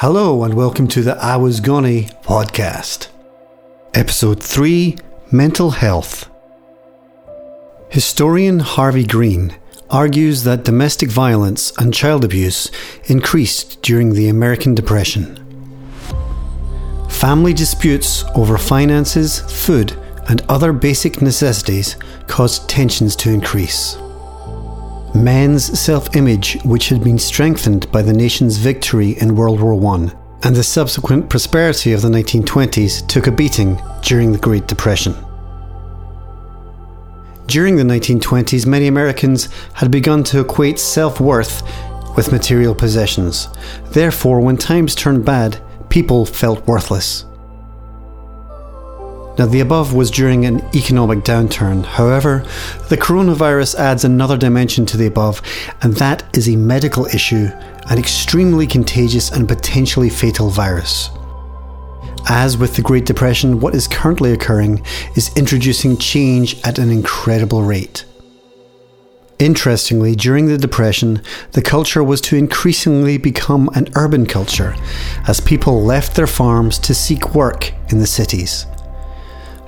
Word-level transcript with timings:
Hello 0.00 0.44
and 0.44 0.54
welcome 0.54 0.88
to 0.88 1.02
the 1.02 1.14
I 1.18 1.36
Was 1.36 1.60
Gone 1.60 2.04
podcast. 2.24 3.08
Episode 3.92 4.42
3 4.42 4.96
Mental 5.30 5.72
Health. 5.72 6.30
Historian 7.90 8.60
Harvey 8.60 9.04
Green 9.04 9.58
argues 9.90 10.44
that 10.44 10.64
domestic 10.64 11.10
violence 11.10 11.70
and 11.76 11.92
child 11.92 12.24
abuse 12.24 12.70
increased 13.10 13.82
during 13.82 14.14
the 14.14 14.30
American 14.30 14.74
Depression. 14.74 15.36
Family 17.10 17.52
disputes 17.52 18.24
over 18.34 18.56
finances, 18.56 19.40
food, 19.40 19.94
and 20.30 20.40
other 20.48 20.72
basic 20.72 21.20
necessities 21.20 21.96
caused 22.26 22.70
tensions 22.70 23.14
to 23.16 23.28
increase. 23.28 23.98
Men's 25.14 25.78
self 25.78 26.14
image, 26.14 26.62
which 26.62 26.88
had 26.88 27.02
been 27.02 27.18
strengthened 27.18 27.90
by 27.90 28.00
the 28.00 28.12
nation's 28.12 28.58
victory 28.58 29.18
in 29.20 29.34
World 29.34 29.60
War 29.60 29.74
I 29.96 30.12
and 30.42 30.54
the 30.54 30.62
subsequent 30.62 31.28
prosperity 31.28 31.92
of 31.92 32.02
the 32.02 32.08
1920s, 32.08 33.06
took 33.08 33.26
a 33.26 33.32
beating 33.32 33.80
during 34.02 34.32
the 34.32 34.38
Great 34.38 34.68
Depression. 34.68 35.14
During 37.46 37.74
the 37.74 37.82
1920s, 37.82 38.66
many 38.66 38.86
Americans 38.86 39.48
had 39.74 39.90
begun 39.90 40.22
to 40.24 40.40
equate 40.40 40.78
self 40.78 41.20
worth 41.20 41.62
with 42.16 42.30
material 42.30 42.74
possessions. 42.74 43.48
Therefore, 43.90 44.40
when 44.40 44.56
times 44.56 44.94
turned 44.94 45.24
bad, 45.24 45.60
people 45.88 46.24
felt 46.24 46.66
worthless. 46.68 47.24
Now, 49.40 49.46
the 49.46 49.60
above 49.60 49.94
was 49.94 50.10
during 50.10 50.44
an 50.44 50.62
economic 50.74 51.20
downturn. 51.20 51.82
However, 51.82 52.44
the 52.90 52.98
coronavirus 52.98 53.74
adds 53.76 54.04
another 54.04 54.36
dimension 54.36 54.84
to 54.84 54.98
the 54.98 55.06
above, 55.06 55.40
and 55.80 55.94
that 55.94 56.24
is 56.36 56.46
a 56.46 56.56
medical 56.56 57.06
issue, 57.06 57.48
an 57.88 57.98
extremely 57.98 58.66
contagious 58.66 59.30
and 59.30 59.48
potentially 59.48 60.10
fatal 60.10 60.50
virus. 60.50 61.08
As 62.28 62.58
with 62.58 62.76
the 62.76 62.82
Great 62.82 63.06
Depression, 63.06 63.60
what 63.60 63.74
is 63.74 63.88
currently 63.88 64.32
occurring 64.32 64.84
is 65.16 65.34
introducing 65.38 65.96
change 65.96 66.60
at 66.62 66.78
an 66.78 66.90
incredible 66.90 67.62
rate. 67.62 68.04
Interestingly, 69.38 70.14
during 70.16 70.48
the 70.48 70.58
Depression, 70.58 71.22
the 71.52 71.62
culture 71.62 72.04
was 72.04 72.20
to 72.20 72.36
increasingly 72.36 73.16
become 73.16 73.70
an 73.72 73.88
urban 73.94 74.26
culture 74.26 74.76
as 75.26 75.40
people 75.40 75.82
left 75.82 76.14
their 76.14 76.26
farms 76.26 76.78
to 76.80 76.94
seek 76.94 77.34
work 77.34 77.72
in 77.88 78.00
the 78.00 78.06
cities. 78.06 78.66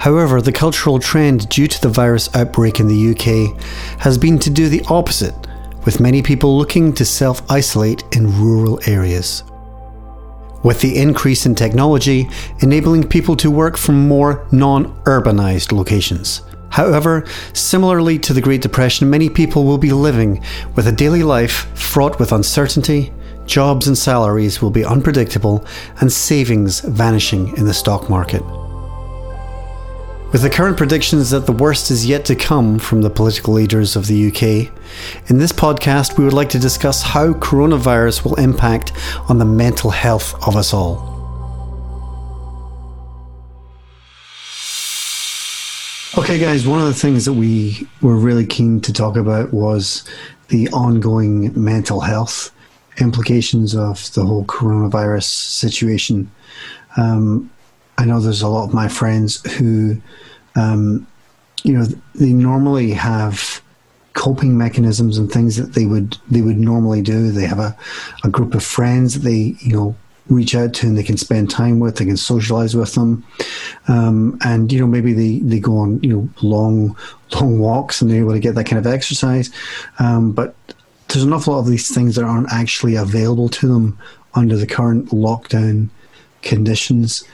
However, 0.03 0.43
the 0.43 0.51
cultural 0.51 0.99
trend 0.99 1.49
due 1.49 1.69
to 1.69 1.81
the 1.81 1.89
virus 1.89 2.29
outbreak 2.35 2.81
in 2.81 2.89
the 2.89 3.11
UK 3.13 3.57
has 4.01 4.19
been 4.19 4.37
to 4.41 4.51
do 4.51 4.69
the 4.69 4.85
opposite, 4.89 5.33
with 5.85 6.01
many 6.01 6.23
people 6.23 6.59
looking 6.59 6.93
to 6.95 7.05
self 7.05 7.49
isolate 7.49 8.03
in 8.11 8.37
rural 8.43 8.81
areas. 8.89 9.45
With 10.65 10.81
the 10.81 10.99
increase 10.99 11.47
in 11.47 11.55
technology 11.55 12.29
enabling 12.63 13.11
people 13.11 13.37
to 13.37 13.49
work 13.49 13.77
from 13.77 14.09
more 14.09 14.45
non 14.51 14.93
urbanized 15.05 15.71
locations. 15.71 16.43
However, 16.71 17.25
similarly 17.53 18.19
to 18.19 18.33
the 18.33 18.41
Great 18.41 18.63
Depression, 18.63 19.09
many 19.09 19.29
people 19.29 19.65
will 19.65 19.79
be 19.79 19.93
living 19.93 20.43
with 20.75 20.89
a 20.89 20.99
daily 21.03 21.23
life 21.23 21.69
fraught 21.79 22.19
with 22.19 22.33
uncertainty, 22.33 23.13
jobs 23.47 23.87
and 23.87 23.97
salaries 23.97 24.61
will 24.61 24.73
be 24.73 24.85
unpredictable, 24.85 25.65
and 26.01 26.13
savings 26.13 26.81
vanishing 26.81 27.57
in 27.57 27.67
the 27.67 27.75
stock 27.75 28.11
market. 28.11 28.43
With 30.33 30.41
the 30.41 30.49
current 30.49 30.79
predictions 30.79 31.29
that 31.29 31.45
the 31.45 31.53
worst 31.53 31.91
is 31.91 32.07
yet 32.07 32.25
to 32.25 32.35
come 32.35 32.79
from 32.79 33.03
the 33.03 33.11
political 33.11 33.53
leaders 33.53 33.97
of 33.97 34.07
the 34.07 34.29
UK, 34.29 34.73
in 35.29 35.37
this 35.37 35.53
podcast 35.53 36.17
we 36.17 36.25
would 36.25 36.33
like 36.33 36.49
to 36.51 36.59
discuss 36.59 37.03
how 37.03 37.35
coronavirus 37.35 38.25
will 38.25 38.37
impact 38.37 38.93
on 39.29 39.37
the 39.37 39.45
mental 39.45 39.91
health 39.91 40.35
of 40.49 40.57
us 40.57 40.73
all. 40.73 41.13
Okay, 46.17 46.39
guys, 46.39 46.67
one 46.67 46.81
of 46.81 46.87
the 46.87 46.95
things 46.95 47.27
that 47.27 47.35
we 47.35 47.87
were 48.01 48.17
really 48.17 48.47
keen 48.47 48.81
to 48.81 48.93
talk 48.93 49.19
about 49.19 49.53
was 49.53 50.03
the 50.49 50.67
ongoing 50.71 51.53
mental 51.63 52.01
health 52.01 52.51
implications 52.99 53.75
of 53.75 54.11
the 54.15 54.25
whole 54.25 54.47
coronavirus 54.47 55.25
situation. 55.25 56.31
Um, 56.97 57.51
I 57.99 58.05
know 58.05 58.21
there's 58.21 58.43
a 58.43 58.49
lot 58.49 58.65
of 58.65 58.75
my 58.75 58.89
friends 58.89 59.43
who, 59.53 60.01
um, 60.57 61.07
you 61.63 61.75
know, 61.75 61.85
they 62.15 62.33
normally 62.33 62.91
have 62.93 63.63
coping 64.15 64.59
mechanisms 64.59 65.17
and 65.17 65.31
things 65.31 65.57
that 65.57 65.75
they 65.75 65.87
would 65.87 66.17
they 66.31 66.43
would 66.43 66.59
normally 66.59 67.03
do. 67.03 67.31
They 67.31 67.47
have 67.47 67.59
a, 67.59 67.77
a 68.25 68.29
group 68.29 68.55
of 68.55 68.65
friends 68.65 69.15
that 69.15 69.21
they 69.21 69.55
you 69.61 69.73
know 69.73 69.97
reach 70.29 70.55
out 70.55 70.73
to 70.73 70.87
and 70.87 70.97
they 70.97 71.03
can 71.03 71.17
spend 71.17 71.51
time 71.51 71.81
with. 71.81 71.97
They 71.97 72.05
can 72.05 72.17
socialize 72.17 72.77
with 72.77 72.95
them, 72.95 73.25
um, 73.89 74.39
and 74.45 74.73
you 74.73 74.81
know 74.81 74.87
maybe 74.87 75.13
they 75.13 75.39
they 75.41 75.61
go 75.61 75.79
on 75.79 76.03
you 76.03 76.11
know 76.11 76.29
long 76.43 76.97
long 77.33 77.59
walks 77.59 78.01
and 78.01 78.11
they're 78.11 78.21
able 78.21 78.33
to 78.33 78.41
get 78.41 78.55
that 78.55 78.67
kind 78.67 78.85
of 78.85 78.93
exercise. 78.93 79.51
Um, 79.99 80.33
but 80.33 80.55
there's 81.09 81.25
an 81.25 81.33
awful 81.33 81.55
lot 81.55 81.61
of 81.61 81.67
these 81.67 81.95
things 81.95 82.17
that 82.17 82.25
aren't 82.25 82.53
actually 82.53 82.97
available 82.97 83.49
to 83.49 83.69
them 83.69 83.99
under 84.35 84.57
the 84.57 84.67
current 84.67 85.09
lockdown 85.11 85.89
conditions. 86.43 87.25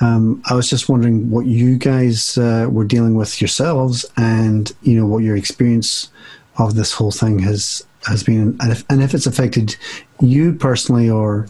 Um, 0.00 0.42
I 0.46 0.54
was 0.54 0.70
just 0.70 0.88
wondering 0.88 1.30
what 1.30 1.46
you 1.46 1.76
guys 1.76 2.38
uh, 2.38 2.68
were 2.70 2.84
dealing 2.84 3.14
with 3.14 3.40
yourselves, 3.40 4.06
and 4.16 4.72
you 4.82 4.98
know 4.98 5.06
what 5.06 5.18
your 5.24 5.36
experience 5.36 6.10
of 6.56 6.74
this 6.74 6.92
whole 6.92 7.10
thing 7.10 7.40
has 7.40 7.84
has 8.06 8.22
been, 8.22 8.56
and 8.60 8.72
if, 8.72 8.84
and 8.88 9.02
if 9.02 9.12
it's 9.12 9.26
affected 9.26 9.76
you 10.20 10.54
personally, 10.54 11.10
or 11.10 11.48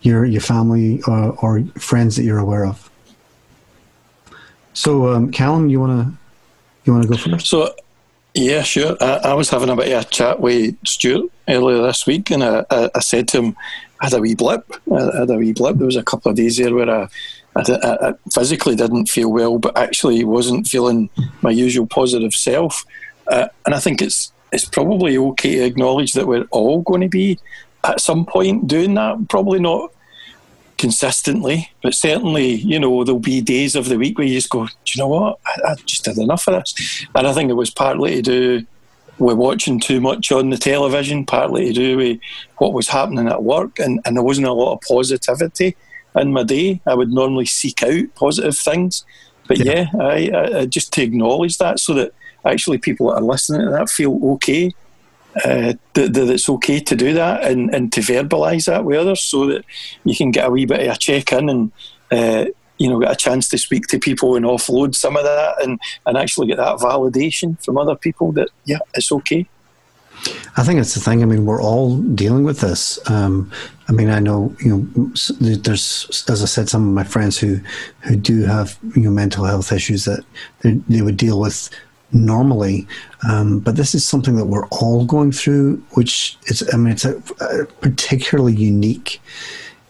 your 0.00 0.24
your 0.24 0.40
family, 0.40 1.02
or, 1.06 1.36
or 1.42 1.62
friends 1.78 2.16
that 2.16 2.22
you're 2.22 2.38
aware 2.38 2.64
of. 2.64 2.90
So, 4.72 5.12
um, 5.12 5.30
Callum, 5.30 5.68
you 5.68 5.78
wanna 5.78 6.14
you 6.84 6.94
wanna 6.94 7.06
go 7.06 7.16
first? 7.16 7.46
So, 7.46 7.74
yeah, 8.34 8.62
sure. 8.62 8.96
I, 9.00 9.20
I, 9.24 9.34
was 9.34 9.50
having 9.50 9.68
a 9.68 9.76
bit 9.76 9.92
of 9.92 10.02
a 10.02 10.04
chat 10.04 10.40
with 10.40 10.74
Stuart 10.86 11.30
earlier 11.48 11.82
this 11.82 12.06
week, 12.06 12.30
and 12.30 12.42
I, 12.42 12.64
I, 12.70 12.90
I 12.94 13.00
said 13.00 13.28
to 13.28 13.42
him, 13.42 13.56
I 14.00 14.06
had 14.06 14.14
a 14.14 14.20
wee 14.20 14.34
blip. 14.34 14.64
I 14.90 15.18
had 15.18 15.30
a 15.30 15.36
wee 15.36 15.52
blip. 15.52 15.76
There 15.76 15.86
was 15.86 15.96
a 15.96 16.02
couple 16.02 16.30
of 16.30 16.36
days 16.36 16.56
there 16.56 16.74
where 16.74 16.88
I 16.88 17.08
I, 17.56 17.62
I, 17.82 18.08
I, 18.08 18.14
physically 18.32 18.76
didn't 18.76 19.06
feel 19.06 19.30
well, 19.32 19.58
but 19.58 19.76
actually 19.76 20.24
wasn't 20.24 20.68
feeling 20.68 21.10
my 21.42 21.50
usual 21.50 21.86
positive 21.86 22.32
self. 22.32 22.84
Uh, 23.26 23.48
and 23.66 23.74
I 23.74 23.80
think 23.80 24.02
it's 24.02 24.32
it's 24.52 24.64
probably 24.64 25.16
okay 25.16 25.56
to 25.56 25.64
acknowledge 25.64 26.12
that 26.14 26.26
we're 26.26 26.46
all 26.50 26.82
going 26.82 27.00
to 27.02 27.08
be 27.08 27.38
at 27.84 28.00
some 28.00 28.26
point 28.26 28.66
doing 28.66 28.94
that. 28.94 29.28
Probably 29.28 29.60
not 29.60 29.92
consistently, 30.78 31.70
but 31.82 31.94
certainly, 31.94 32.54
you 32.54 32.80
know, 32.80 33.04
there'll 33.04 33.20
be 33.20 33.40
days 33.40 33.76
of 33.76 33.88
the 33.88 33.98
week 33.98 34.16
where 34.18 34.26
you 34.26 34.34
just 34.34 34.50
go, 34.50 34.66
do 34.66 34.72
you 34.86 35.02
know 35.02 35.08
what? 35.08 35.38
I, 35.46 35.72
I 35.72 35.74
just 35.84 36.06
had 36.06 36.16
enough 36.16 36.48
of 36.48 36.54
this. 36.54 37.06
And 37.14 37.26
I 37.26 37.32
think 37.32 37.50
it 37.50 37.54
was 37.54 37.70
partly 37.70 38.16
to 38.16 38.22
do 38.22 38.66
with 39.18 39.36
watching 39.36 39.78
too 39.78 40.00
much 40.00 40.32
on 40.32 40.50
the 40.50 40.56
television, 40.56 41.26
partly 41.26 41.66
to 41.66 41.72
do 41.72 41.96
with 41.98 42.18
what 42.56 42.72
was 42.72 42.88
happening 42.88 43.28
at 43.28 43.42
work, 43.42 43.78
and, 43.78 44.00
and 44.04 44.16
there 44.16 44.24
wasn't 44.24 44.46
a 44.46 44.52
lot 44.52 44.72
of 44.72 44.80
positivity 44.88 45.76
in 46.16 46.32
my 46.32 46.42
day. 46.42 46.80
I 46.86 46.94
would 46.94 47.12
normally 47.12 47.46
seek 47.46 47.82
out 47.82 48.14
positive 48.14 48.56
things. 48.56 49.04
But 49.48 49.58
yeah, 49.58 49.86
yeah 49.94 50.02
I, 50.02 50.58
I, 50.60 50.66
just 50.66 50.92
to 50.94 51.02
acknowledge 51.02 51.58
that 51.58 51.80
so 51.80 51.94
that 51.94 52.12
actually 52.44 52.78
people 52.78 53.08
that 53.08 53.16
are 53.16 53.22
listening 53.22 53.62
to 53.62 53.70
that 53.70 53.90
feel 53.90 54.18
okay, 54.34 54.72
uh, 55.44 55.74
that, 55.94 56.12
that 56.14 56.30
it's 56.30 56.48
okay 56.48 56.80
to 56.80 56.96
do 56.96 57.14
that 57.14 57.44
and, 57.44 57.74
and 57.74 57.92
to 57.92 58.00
verbalise 58.00 58.66
that 58.66 58.84
with 58.84 58.98
others 58.98 59.22
so 59.22 59.46
that 59.46 59.64
you 60.04 60.14
can 60.14 60.30
get 60.30 60.46
a 60.46 60.50
wee 60.50 60.66
bit 60.66 60.80
of 60.80 60.94
a 60.94 60.98
check 60.98 61.32
in 61.32 61.48
and, 61.48 61.72
uh, 62.10 62.46
you 62.78 62.88
know, 62.88 62.98
get 62.98 63.12
a 63.12 63.16
chance 63.16 63.48
to 63.48 63.58
speak 63.58 63.86
to 63.88 63.98
people 63.98 64.36
and 64.36 64.46
offload 64.46 64.94
some 64.94 65.16
of 65.16 65.24
that 65.24 65.62
and, 65.62 65.80
and 66.06 66.16
actually 66.16 66.46
get 66.46 66.56
that 66.56 66.78
validation 66.78 67.62
from 67.64 67.76
other 67.76 67.94
people 67.94 68.32
that, 68.32 68.48
yeah, 68.64 68.78
it's 68.94 69.12
okay. 69.12 69.46
I 70.56 70.62
think 70.62 70.80
it's 70.80 70.94
the 70.94 71.00
thing. 71.00 71.22
I 71.22 71.26
mean, 71.26 71.46
we're 71.46 71.62
all 71.62 71.96
dealing 71.98 72.44
with 72.44 72.60
this. 72.60 72.98
Um, 73.10 73.50
I 73.88 73.92
mean, 73.92 74.10
I 74.10 74.18
know 74.18 74.54
you 74.60 74.76
know. 74.94 75.12
There's, 75.40 76.24
as 76.28 76.42
I 76.42 76.46
said, 76.46 76.68
some 76.68 76.86
of 76.86 76.94
my 76.94 77.04
friends 77.04 77.38
who 77.38 77.60
who 78.00 78.16
do 78.16 78.42
have 78.42 78.78
you 78.94 79.02
know 79.02 79.10
mental 79.10 79.44
health 79.44 79.72
issues 79.72 80.04
that 80.04 80.24
they, 80.60 80.72
they 80.88 81.02
would 81.02 81.16
deal 81.16 81.40
with 81.40 81.70
normally, 82.12 82.86
um, 83.28 83.60
but 83.60 83.76
this 83.76 83.94
is 83.94 84.06
something 84.06 84.34
that 84.36 84.46
we're 84.46 84.66
all 84.68 85.04
going 85.04 85.32
through. 85.32 85.76
Which 85.92 86.36
is, 86.46 86.68
I 86.72 86.76
mean, 86.76 86.92
it's 86.92 87.04
a, 87.04 87.16
a 87.40 87.64
particularly 87.80 88.54
unique 88.54 89.20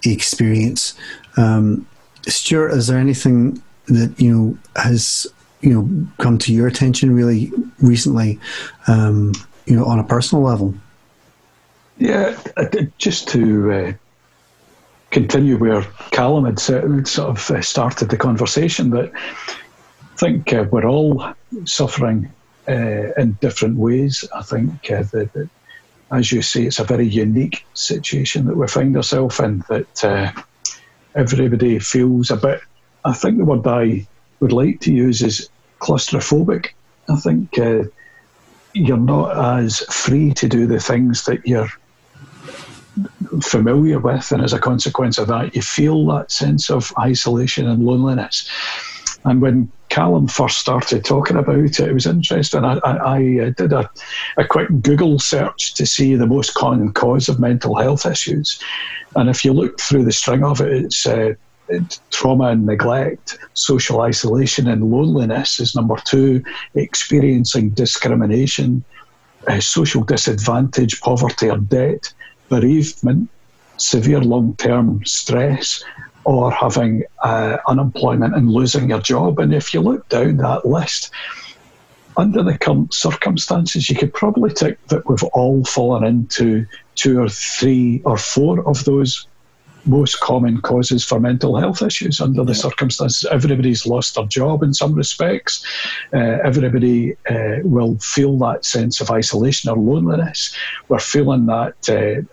experience. 0.04 0.94
Um, 1.36 1.86
Stuart, 2.26 2.70
is 2.70 2.86
there 2.86 2.98
anything 2.98 3.62
that 3.86 4.14
you 4.20 4.36
know 4.36 4.58
has 4.80 5.26
you 5.62 5.74
know 5.74 6.06
come 6.18 6.38
to 6.38 6.54
your 6.54 6.66
attention 6.66 7.14
really 7.14 7.50
recently? 7.80 8.38
Um, 8.86 9.32
you 9.70 9.76
know, 9.76 9.84
on 9.84 10.00
a 10.00 10.04
personal 10.04 10.42
level? 10.42 10.74
Yeah, 11.98 12.36
just 12.98 13.28
to 13.28 13.72
uh, 13.72 13.92
continue 15.10 15.56
where 15.56 15.82
Callum 16.10 16.44
had 16.44 16.58
sort 16.58 16.82
of 17.18 17.50
uh, 17.50 17.62
started 17.62 18.10
the 18.10 18.16
conversation, 18.16 18.90
that 18.90 19.12
I 19.14 20.16
think 20.16 20.52
uh, 20.52 20.64
we're 20.70 20.86
all 20.86 21.34
suffering 21.64 22.32
uh, 22.68 23.12
in 23.16 23.38
different 23.40 23.76
ways. 23.76 24.28
I 24.34 24.42
think 24.42 24.90
uh, 24.90 25.04
that, 25.12 25.32
that, 25.34 25.48
as 26.10 26.32
you 26.32 26.42
say, 26.42 26.64
it's 26.64 26.80
a 26.80 26.84
very 26.84 27.06
unique 27.06 27.64
situation 27.74 28.46
that 28.46 28.56
we 28.56 28.66
find 28.66 28.96
ourselves 28.96 29.38
in. 29.38 29.62
That 29.68 30.04
uh, 30.04 30.32
everybody 31.14 31.78
feels 31.78 32.32
a 32.32 32.36
bit. 32.36 32.60
I 33.04 33.12
think 33.12 33.38
the 33.38 33.44
word 33.44 33.66
I 33.66 34.06
would 34.40 34.52
like 34.52 34.80
to 34.80 34.92
use 34.92 35.22
is 35.22 35.48
claustrophobic. 35.78 36.70
I 37.08 37.16
think 37.16 37.56
uh, 37.58 37.84
you're 38.72 38.96
not 38.96 39.58
as 39.58 39.80
free 39.90 40.32
to 40.34 40.48
do 40.48 40.66
the 40.66 40.80
things 40.80 41.24
that 41.24 41.46
you're 41.46 41.68
familiar 43.42 43.98
with, 43.98 44.32
and 44.32 44.42
as 44.42 44.52
a 44.52 44.58
consequence 44.58 45.18
of 45.18 45.28
that, 45.28 45.54
you 45.54 45.62
feel 45.62 46.06
that 46.06 46.32
sense 46.32 46.70
of 46.70 46.92
isolation 46.98 47.68
and 47.68 47.84
loneliness. 47.84 48.48
And 49.24 49.42
when 49.42 49.70
Callum 49.90 50.28
first 50.28 50.58
started 50.58 51.04
talking 51.04 51.36
about 51.36 51.58
it, 51.58 51.80
it 51.80 51.92
was 51.92 52.06
interesting. 52.06 52.64
I, 52.64 52.78
I, 52.78 52.96
I 52.96 53.46
uh, 53.46 53.50
did 53.56 53.72
a, 53.72 53.90
a 54.38 54.44
quick 54.44 54.68
Google 54.80 55.18
search 55.18 55.74
to 55.74 55.84
see 55.84 56.14
the 56.14 56.26
most 56.26 56.54
common 56.54 56.92
cause 56.92 57.28
of 57.28 57.40
mental 57.40 57.76
health 57.76 58.06
issues. 58.06 58.58
And 59.16 59.28
if 59.28 59.44
you 59.44 59.52
look 59.52 59.80
through 59.80 60.04
the 60.04 60.12
string 60.12 60.44
of 60.44 60.60
it, 60.60 60.72
it's 60.72 61.06
uh, 61.06 61.34
trauma 62.10 62.48
and 62.48 62.66
neglect, 62.66 63.38
social 63.54 64.00
isolation 64.00 64.68
and 64.68 64.90
loneliness 64.90 65.60
is 65.60 65.74
number 65.74 65.96
two, 66.04 66.42
experiencing 66.74 67.70
discrimination, 67.70 68.84
uh, 69.46 69.60
social 69.60 70.02
disadvantage, 70.02 71.00
poverty 71.00 71.48
or 71.48 71.58
debt, 71.58 72.12
bereavement, 72.48 73.28
severe 73.76 74.20
long 74.20 74.54
term 74.56 75.04
stress, 75.04 75.82
or 76.24 76.50
having 76.50 77.04
uh, 77.22 77.56
unemployment 77.66 78.34
and 78.34 78.50
losing 78.50 78.90
your 78.90 79.00
job. 79.00 79.38
And 79.38 79.54
if 79.54 79.72
you 79.72 79.80
look 79.80 80.08
down 80.08 80.38
that 80.38 80.66
list, 80.66 81.10
under 82.16 82.42
the 82.42 82.58
current 82.58 82.92
circumstances, 82.92 83.88
you 83.88 83.96
could 83.96 84.12
probably 84.12 84.52
tick 84.52 84.84
that 84.88 85.08
we've 85.08 85.22
all 85.24 85.64
fallen 85.64 86.04
into 86.04 86.66
two 86.94 87.20
or 87.20 87.28
three 87.28 88.02
or 88.04 88.18
four 88.18 88.66
of 88.68 88.84
those 88.84 89.26
most 89.84 90.20
common 90.20 90.60
causes 90.60 91.04
for 91.04 91.20
mental 91.20 91.56
health 91.56 91.82
issues 91.82 92.20
under 92.20 92.44
the 92.44 92.54
circumstances. 92.54 93.28
Everybody's 93.30 93.86
lost 93.86 94.14
their 94.14 94.26
job 94.26 94.62
in 94.62 94.74
some 94.74 94.94
respects. 94.94 95.64
Uh, 96.12 96.38
everybody 96.44 97.16
uh, 97.28 97.58
will 97.62 97.98
feel 97.98 98.38
that 98.38 98.64
sense 98.64 99.00
of 99.00 99.10
isolation 99.10 99.70
or 99.70 99.76
loneliness. 99.76 100.54
We're 100.88 100.98
feeling 100.98 101.46
that. 101.46 101.88
Uh, 101.88 102.26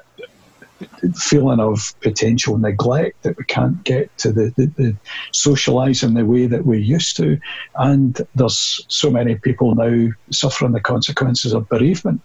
feeling 1.16 1.60
of 1.60 1.94
potential 2.02 2.58
neglect 2.60 3.24
that 3.24 3.36
we 3.36 3.44
can't 3.46 3.84
get 3.84 4.16
to 4.20 4.32
the, 4.32 4.54
the, 4.58 4.68
the 4.78 4.96
socialising 5.34 6.16
the 6.16 6.24
way 6.24 6.46
that 6.46 6.68
we 6.68 6.80
used 6.80 7.18
to. 7.18 7.40
And 7.76 8.20
there's 8.36 8.86
so 8.88 9.10
many 9.10 9.36
people 9.36 9.74
now 9.74 10.12
suffering 10.30 10.74
the 10.74 10.80
consequences 10.80 11.54
of 11.54 11.68
bereavement. 11.68 12.22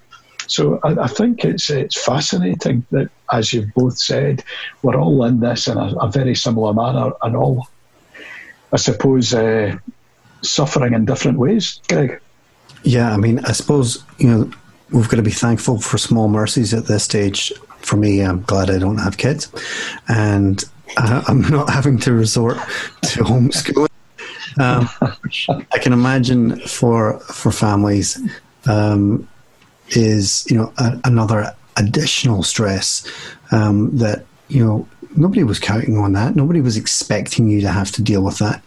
So 0.48 0.80
I, 0.82 1.04
I, 1.04 1.06
think 1.06 1.44
it's 1.44 1.70
it's 1.70 2.02
fascinating 2.04 2.84
that, 2.90 3.10
as 3.32 3.52
you've 3.52 3.72
both 3.74 3.98
said, 3.98 4.44
we're 4.82 4.96
all 4.96 5.24
in 5.24 5.40
this 5.40 5.66
in 5.66 5.78
a, 5.78 5.94
a 5.96 6.10
very 6.10 6.34
similar 6.34 6.72
manner 6.72 7.12
and 7.22 7.34
all, 7.34 7.68
I 8.72 8.76
suppose, 8.76 9.34
uh, 9.34 9.76
suffering 10.42 10.92
in 10.94 11.04
different 11.04 11.38
ways. 11.38 11.80
Greg. 11.88 12.20
Yeah, 12.84 13.12
I 13.12 13.16
mean, 13.16 13.38
I 13.44 13.52
suppose 13.52 14.04
you 14.18 14.28
know 14.28 14.50
we've 14.90 15.08
got 15.08 15.16
to 15.16 15.22
be 15.22 15.30
thankful 15.30 15.80
for 15.80 15.98
small 15.98 16.28
mercies 16.28 16.74
at 16.74 16.86
this 16.86 17.04
stage. 17.04 17.52
For 17.78 17.96
me, 17.96 18.20
I'm 18.20 18.42
glad 18.42 18.70
I 18.70 18.78
don't 18.78 18.98
have 18.98 19.16
kids, 19.16 19.50
and 20.08 20.64
uh, 20.96 21.22
I'm 21.26 21.42
not 21.42 21.70
having 21.78 21.98
to 22.00 22.12
resort 22.12 22.56
to 23.02 23.24
homeschooling. 23.24 23.88
Um, 24.60 24.88
I 25.72 25.78
can 25.78 25.92
imagine 25.92 26.60
for 26.60 27.18
for 27.20 27.50
families 27.50 28.20
um, 28.66 29.28
is 29.90 30.44
you 30.50 30.56
know 30.56 30.72
a, 30.78 31.00
another 31.04 31.54
additional 31.76 32.42
stress 32.42 33.06
um, 33.50 33.96
that 33.98 34.24
you 34.48 34.64
know 34.64 34.88
nobody 35.16 35.44
was 35.44 35.58
counting 35.58 35.98
on 35.98 36.12
that. 36.12 36.36
Nobody 36.36 36.60
was 36.60 36.76
expecting 36.76 37.48
you 37.48 37.60
to 37.60 37.68
have 37.68 37.90
to 37.92 38.02
deal 38.02 38.22
with 38.22 38.38
that. 38.38 38.62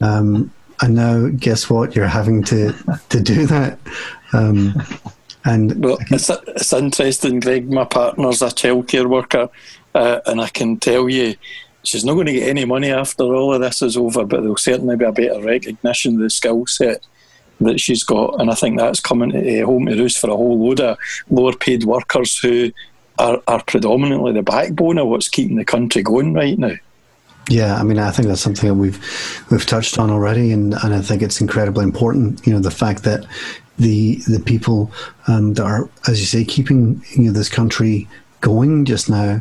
Um, 0.00 0.52
and 0.82 0.94
now, 0.94 1.28
guess 1.28 1.68
what? 1.68 1.94
You're 1.94 2.06
having 2.06 2.42
to 2.44 2.72
to 3.10 3.20
do 3.20 3.46
that. 3.46 3.78
Um, 4.32 4.74
and 5.44 5.82
well, 5.82 5.98
it's, 6.10 6.30
it's 6.30 6.72
interesting, 6.72 7.40
Greg. 7.40 7.70
My 7.70 7.84
partner's 7.84 8.42
a 8.42 8.46
childcare 8.46 9.06
worker, 9.06 9.48
uh, 9.94 10.20
and 10.26 10.40
I 10.40 10.48
can 10.48 10.78
tell 10.78 11.08
you, 11.08 11.34
she's 11.82 12.04
not 12.04 12.14
going 12.14 12.26
to 12.26 12.32
get 12.32 12.48
any 12.48 12.64
money 12.64 12.90
after 12.90 13.24
all 13.24 13.54
of 13.54 13.60
this 13.60 13.82
is 13.82 13.96
over. 13.96 14.24
But 14.24 14.40
there'll 14.40 14.56
certainly 14.56 14.96
be 14.96 15.04
a 15.04 15.12
better 15.12 15.40
recognition 15.42 16.14
of 16.14 16.20
the 16.20 16.30
skill 16.30 16.66
set 16.66 17.06
that 17.60 17.80
she's 17.80 18.02
got, 18.02 18.40
and 18.40 18.50
I 18.50 18.54
think 18.54 18.78
that's 18.78 19.00
coming 19.00 19.30
to, 19.30 19.62
uh, 19.62 19.66
home 19.66 19.86
to 19.86 19.96
roost 19.96 20.18
for 20.18 20.30
a 20.30 20.36
whole 20.36 20.58
load 20.58 20.80
of 20.80 20.98
lower 21.28 21.54
paid 21.54 21.84
workers 21.84 22.38
who 22.38 22.72
are, 23.18 23.42
are 23.46 23.62
predominantly 23.64 24.32
the 24.32 24.42
backbone 24.42 24.98
of 24.98 25.08
what's 25.08 25.28
keeping 25.28 25.56
the 25.56 25.64
country 25.64 26.02
going 26.02 26.32
right 26.32 26.58
now. 26.58 26.74
Yeah, 27.48 27.76
I 27.76 27.82
mean, 27.82 27.98
I 27.98 28.10
think 28.10 28.28
that's 28.28 28.40
something 28.40 28.68
that 28.68 28.74
we've 28.74 28.98
we've 29.50 29.66
touched 29.66 29.98
on 29.98 30.10
already, 30.10 30.52
and, 30.52 30.74
and 30.84 30.94
I 30.94 31.00
think 31.00 31.22
it's 31.22 31.40
incredibly 31.40 31.84
important. 31.84 32.46
You 32.46 32.52
know, 32.52 32.60
the 32.60 32.70
fact 32.70 33.02
that 33.04 33.26
the 33.78 34.16
the 34.28 34.40
people 34.40 34.92
um, 35.26 35.54
that 35.54 35.64
are, 35.64 35.88
as 36.06 36.20
you 36.20 36.26
say, 36.26 36.44
keeping 36.44 37.02
you 37.16 37.24
know 37.24 37.32
this 37.32 37.48
country 37.48 38.06
going 38.40 38.84
just 38.84 39.10
now, 39.10 39.40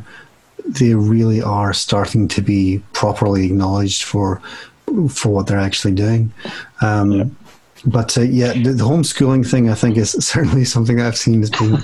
they 0.66 0.96
really 0.96 1.42
are 1.42 1.74
starting 1.74 2.28
to 2.30 2.42
be 2.42 2.82
properly 2.94 3.46
acknowledged 3.46 4.04
for 4.04 4.42
for 5.10 5.30
what 5.30 5.46
they're 5.46 5.60
actually 5.60 5.94
doing. 5.94 6.34
Um, 6.82 7.12
yeah. 7.12 7.26
But 7.86 8.18
uh, 8.18 8.22
yeah, 8.22 8.54
the, 8.54 8.74
the, 8.74 8.84
homeschooling 8.84 9.50
thing, 9.50 9.70
I 9.70 9.76
think, 9.76 9.98
is 9.98 10.12
certainly 10.20 10.66
something 10.66 11.00
I've 11.00 11.18
seen 11.18 11.40
has 11.42 11.50
been 11.50 11.78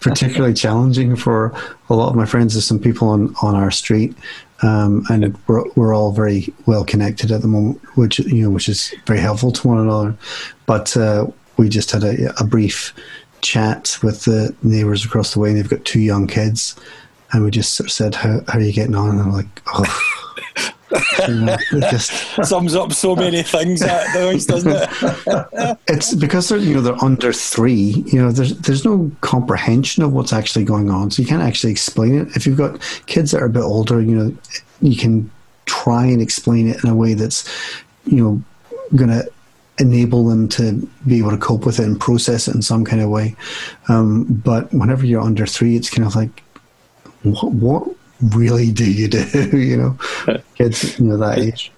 particularly 0.00 0.54
challenging 0.54 1.16
for 1.16 1.54
a 1.88 1.94
lot 1.94 2.10
of 2.10 2.16
my 2.16 2.26
friends. 2.26 2.54
There's 2.54 2.66
some 2.66 2.78
people 2.78 3.08
on, 3.08 3.34
on 3.42 3.54
our 3.54 3.70
street, 3.70 4.14
um, 4.62 5.04
and 5.10 5.36
we're, 5.46 5.64
we're 5.76 5.94
all 5.94 6.12
very 6.12 6.52
well 6.66 6.84
connected 6.84 7.32
at 7.32 7.42
the 7.42 7.48
moment, 7.48 7.80
which 7.96 8.18
you 8.18 8.42
know, 8.42 8.50
which 8.50 8.68
is 8.68 8.94
very 9.06 9.20
helpful 9.20 9.52
to 9.52 9.68
one 9.68 9.78
another. 9.78 10.16
But 10.66 10.96
uh, 10.96 11.26
we 11.56 11.68
just 11.68 11.90
had 11.90 12.04
a, 12.04 12.34
a 12.40 12.44
brief 12.44 12.92
chat 13.40 13.98
with 14.02 14.24
the 14.24 14.54
neighbours 14.62 15.04
across 15.04 15.32
the 15.32 15.40
way, 15.40 15.50
and 15.50 15.58
they've 15.58 15.68
got 15.68 15.84
two 15.84 16.00
young 16.00 16.26
kids, 16.26 16.76
and 17.32 17.44
we 17.44 17.50
just 17.50 17.74
sort 17.74 17.86
of 17.86 17.92
said, 17.92 18.14
"How, 18.14 18.40
how 18.48 18.58
are 18.58 18.62
you 18.62 18.72
getting 18.72 18.94
on?" 18.94 19.10
And 19.10 19.20
I'm 19.20 19.32
like, 19.32 19.62
"Oh." 19.66 20.19
Just 21.90 22.10
sums 22.44 22.74
up 22.74 22.92
so 22.92 23.14
many 23.14 23.42
things 23.42 23.80
that 23.80 24.12
does, 24.12 24.46
doesn't 24.46 24.72
it? 24.72 25.78
it's 25.88 26.14
because 26.14 26.48
they're 26.48 26.58
you 26.58 26.74
know 26.74 26.80
they're 26.80 27.04
under 27.04 27.32
three. 27.32 28.04
You 28.06 28.22
know, 28.22 28.32
there's 28.32 28.56
there's 28.58 28.84
no 28.84 29.10
comprehension 29.20 30.02
of 30.02 30.12
what's 30.12 30.32
actually 30.32 30.64
going 30.64 30.90
on, 30.90 31.10
so 31.10 31.22
you 31.22 31.28
can't 31.28 31.42
actually 31.42 31.72
explain 31.72 32.18
it. 32.18 32.36
If 32.36 32.46
you've 32.46 32.58
got 32.58 32.80
kids 33.06 33.30
that 33.30 33.42
are 33.42 33.46
a 33.46 33.50
bit 33.50 33.62
older, 33.62 34.00
you 34.00 34.16
know, 34.16 34.36
you 34.80 34.96
can 34.96 35.30
try 35.66 36.04
and 36.06 36.20
explain 36.20 36.68
it 36.68 36.82
in 36.82 36.90
a 36.90 36.94
way 36.94 37.14
that's 37.14 37.48
you 38.04 38.22
know 38.22 38.42
going 38.96 39.10
to 39.10 39.30
enable 39.78 40.28
them 40.28 40.48
to 40.48 40.86
be 41.06 41.18
able 41.18 41.30
to 41.30 41.38
cope 41.38 41.64
with 41.64 41.80
it 41.80 41.86
and 41.86 41.98
process 41.98 42.48
it 42.48 42.54
in 42.54 42.62
some 42.62 42.84
kind 42.84 43.00
of 43.00 43.08
way. 43.08 43.34
Um, 43.88 44.24
but 44.24 44.72
whenever 44.74 45.06
you're 45.06 45.22
under 45.22 45.46
three, 45.46 45.74
it's 45.74 45.88
kind 45.88 46.06
of 46.06 46.14
like, 46.14 46.42
what, 47.22 47.52
what 47.52 47.88
really 48.22 48.70
do 48.72 48.90
you 48.90 49.08
do? 49.08 49.24
you 49.56 49.76
know, 49.76 50.42
kids, 50.54 50.98
you 50.98 51.06
know, 51.06 51.16
that 51.16 51.38
age. 51.38 51.72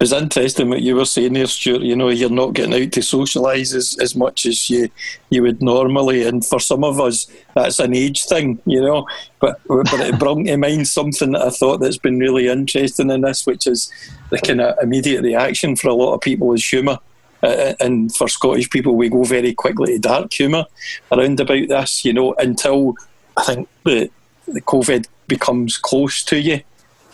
It's 0.00 0.12
interesting 0.12 0.68
what 0.68 0.82
you 0.82 0.96
were 0.96 1.04
saying 1.04 1.34
there, 1.34 1.46
Stuart. 1.46 1.82
You 1.82 1.94
know, 1.94 2.08
you're 2.08 2.28
not 2.28 2.52
getting 2.52 2.74
out 2.74 2.92
to 2.92 3.00
socialise 3.00 3.74
as, 3.74 3.96
as 4.00 4.16
much 4.16 4.44
as 4.44 4.68
you 4.68 4.90
you 5.30 5.42
would 5.42 5.62
normally, 5.62 6.26
and 6.26 6.44
for 6.44 6.58
some 6.58 6.82
of 6.82 7.00
us, 7.00 7.26
that's 7.54 7.78
an 7.78 7.94
age 7.94 8.24
thing. 8.24 8.60
You 8.66 8.82
know, 8.82 9.06
but 9.40 9.60
but 9.66 10.00
it 10.00 10.18
brought 10.18 10.44
to 10.44 10.56
mind 10.56 10.88
something 10.88 11.32
that 11.32 11.42
I 11.42 11.50
thought 11.50 11.78
that's 11.78 11.96
been 11.96 12.18
really 12.18 12.48
interesting 12.48 13.08
in 13.08 13.20
this, 13.20 13.46
which 13.46 13.66
is 13.66 13.90
the 14.30 14.38
kind 14.38 14.60
of 14.60 14.76
immediate 14.82 15.22
reaction 15.22 15.76
for 15.76 15.88
a 15.88 15.94
lot 15.94 16.14
of 16.14 16.20
people 16.20 16.52
is 16.52 16.66
humour. 16.66 16.98
Uh, 17.42 17.74
and 17.78 18.14
for 18.14 18.26
Scottish 18.26 18.70
people, 18.70 18.96
we 18.96 19.08
go 19.08 19.22
very 19.22 19.54
quickly 19.54 19.94
to 19.94 19.98
dark 19.98 20.32
humour 20.32 20.66
around 21.12 21.38
about 21.38 21.68
this. 21.68 22.04
You 22.04 22.12
know, 22.12 22.34
until 22.34 22.94
I 23.36 23.44
think 23.44 23.68
the 23.84 24.10
the 24.46 24.60
COVID 24.60 25.06
becomes 25.28 25.76
close 25.76 26.22
to 26.24 26.38
you, 26.38 26.60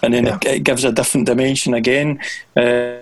and 0.02 0.14
then 0.14 0.26
yeah. 0.26 0.36
it, 0.36 0.46
it, 0.46 0.64
gives 0.64 0.84
a 0.84 0.92
different 0.92 1.26
dimension 1.26 1.74
again. 1.74 2.20
Uh, 2.56 2.96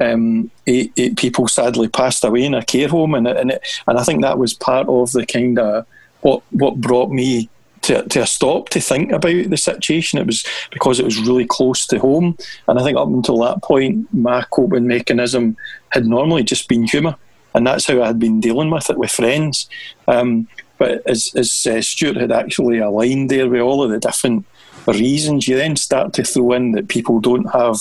um, 0.00 0.50
eight, 0.66 0.92
eight, 0.96 1.16
people 1.16 1.48
sadly 1.48 1.88
passed 1.88 2.24
away 2.24 2.44
in 2.44 2.54
a 2.54 2.64
care 2.64 2.88
home, 2.88 3.14
and 3.14 3.26
and, 3.26 3.52
it, 3.52 3.62
and 3.86 3.98
I 3.98 4.04
think 4.04 4.22
that 4.22 4.38
was 4.38 4.54
part 4.54 4.88
of 4.88 5.12
the 5.12 5.26
kind 5.26 5.58
of 5.58 5.86
what 6.20 6.42
what 6.50 6.80
brought 6.80 7.10
me 7.10 7.48
to, 7.82 8.06
to 8.08 8.22
a 8.22 8.26
stop 8.26 8.68
to 8.70 8.80
think 8.80 9.12
about 9.12 9.50
the 9.50 9.56
situation. 9.56 10.18
It 10.18 10.26
was 10.26 10.44
because 10.70 10.98
it 10.98 11.04
was 11.04 11.18
really 11.18 11.46
close 11.46 11.86
to 11.88 11.98
home, 11.98 12.36
and 12.68 12.78
I 12.78 12.82
think 12.82 12.96
up 12.96 13.08
until 13.08 13.38
that 13.38 13.62
point, 13.62 14.12
my 14.12 14.44
coping 14.50 14.86
mechanism 14.86 15.56
had 15.90 16.06
normally 16.06 16.42
just 16.42 16.68
been 16.68 16.84
humour, 16.84 17.16
and 17.54 17.66
that's 17.66 17.86
how 17.86 18.02
I 18.02 18.08
had 18.08 18.18
been 18.18 18.40
dealing 18.40 18.70
with 18.70 18.90
it 18.90 18.98
with 18.98 19.10
friends. 19.10 19.68
Um, 20.08 20.48
but 20.82 21.00
as, 21.06 21.30
as 21.36 21.64
uh, 21.64 21.80
Stuart 21.80 22.16
had 22.16 22.32
actually 22.32 22.78
aligned 22.78 23.30
there 23.30 23.48
with 23.48 23.60
all 23.60 23.84
of 23.84 23.92
the 23.92 24.00
different 24.00 24.44
reasons, 24.88 25.46
you 25.46 25.54
then 25.54 25.76
start 25.76 26.12
to 26.14 26.24
throw 26.24 26.54
in 26.54 26.72
that 26.72 26.88
people 26.88 27.20
don't 27.20 27.44
have 27.52 27.76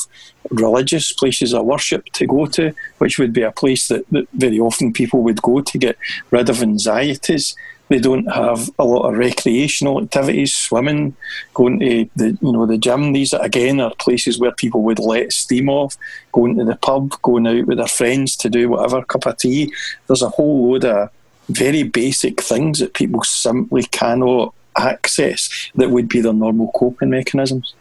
religious 0.52 1.12
places 1.12 1.52
of 1.52 1.66
worship 1.66 2.06
to 2.14 2.28
go 2.28 2.46
to, 2.46 2.76
which 3.00 3.18
would 3.18 3.34
be 3.34 3.42
a 3.42 3.52
place 3.52 3.88
that, 3.88 4.08
that 4.12 4.28
very 4.34 4.60
often 4.60 4.94
people 4.94 5.24
would 5.24 5.42
go 5.42 5.62
to 5.62 5.78
get 5.80 5.98
rid 6.30 6.48
of 6.48 6.62
anxieties. 6.62 7.56
They 7.88 7.98
don't 7.98 8.32
have 8.32 8.70
a 8.78 8.86
lot 8.86 9.10
of 9.10 9.18
recreational 9.18 10.04
activities, 10.04 10.54
swimming, 10.54 11.16
going 11.56 11.80
to 11.80 12.08
the 12.16 12.38
you 12.40 12.52
know 12.52 12.68
the 12.68 12.78
gym. 12.78 13.14
These 13.14 13.34
again 13.34 13.82
are 13.82 13.96
places 13.96 14.38
where 14.38 14.52
people 14.52 14.84
would 14.84 15.00
let 15.00 15.34
steam 15.34 15.70
off, 15.70 15.98
going 16.34 16.56
to 16.60 16.66
the 16.66 16.76
pub, 16.76 17.20
going 17.24 17.48
out 17.48 17.66
with 17.66 17.80
their 17.80 17.88
friends 17.88 18.36
to 18.36 18.50
do 18.50 18.70
whatever 18.70 19.04
cup 19.04 19.26
of 19.26 19.38
tea. 19.38 19.74
There's 20.06 20.22
a 20.22 20.30
whole 20.30 20.70
load 20.70 20.86
of 20.86 21.10
very 21.52 21.84
basic 21.84 22.42
things 22.42 22.80
that 22.80 22.94
people 22.94 23.24
simply 23.24 23.84
cannot 23.84 24.54
access 24.78 25.50
that 25.76 25.90
would 25.90 26.08
be 26.08 26.22
their 26.22 26.34
normal 26.34 26.72
coping 26.74 27.10
mechanisms. 27.10 27.74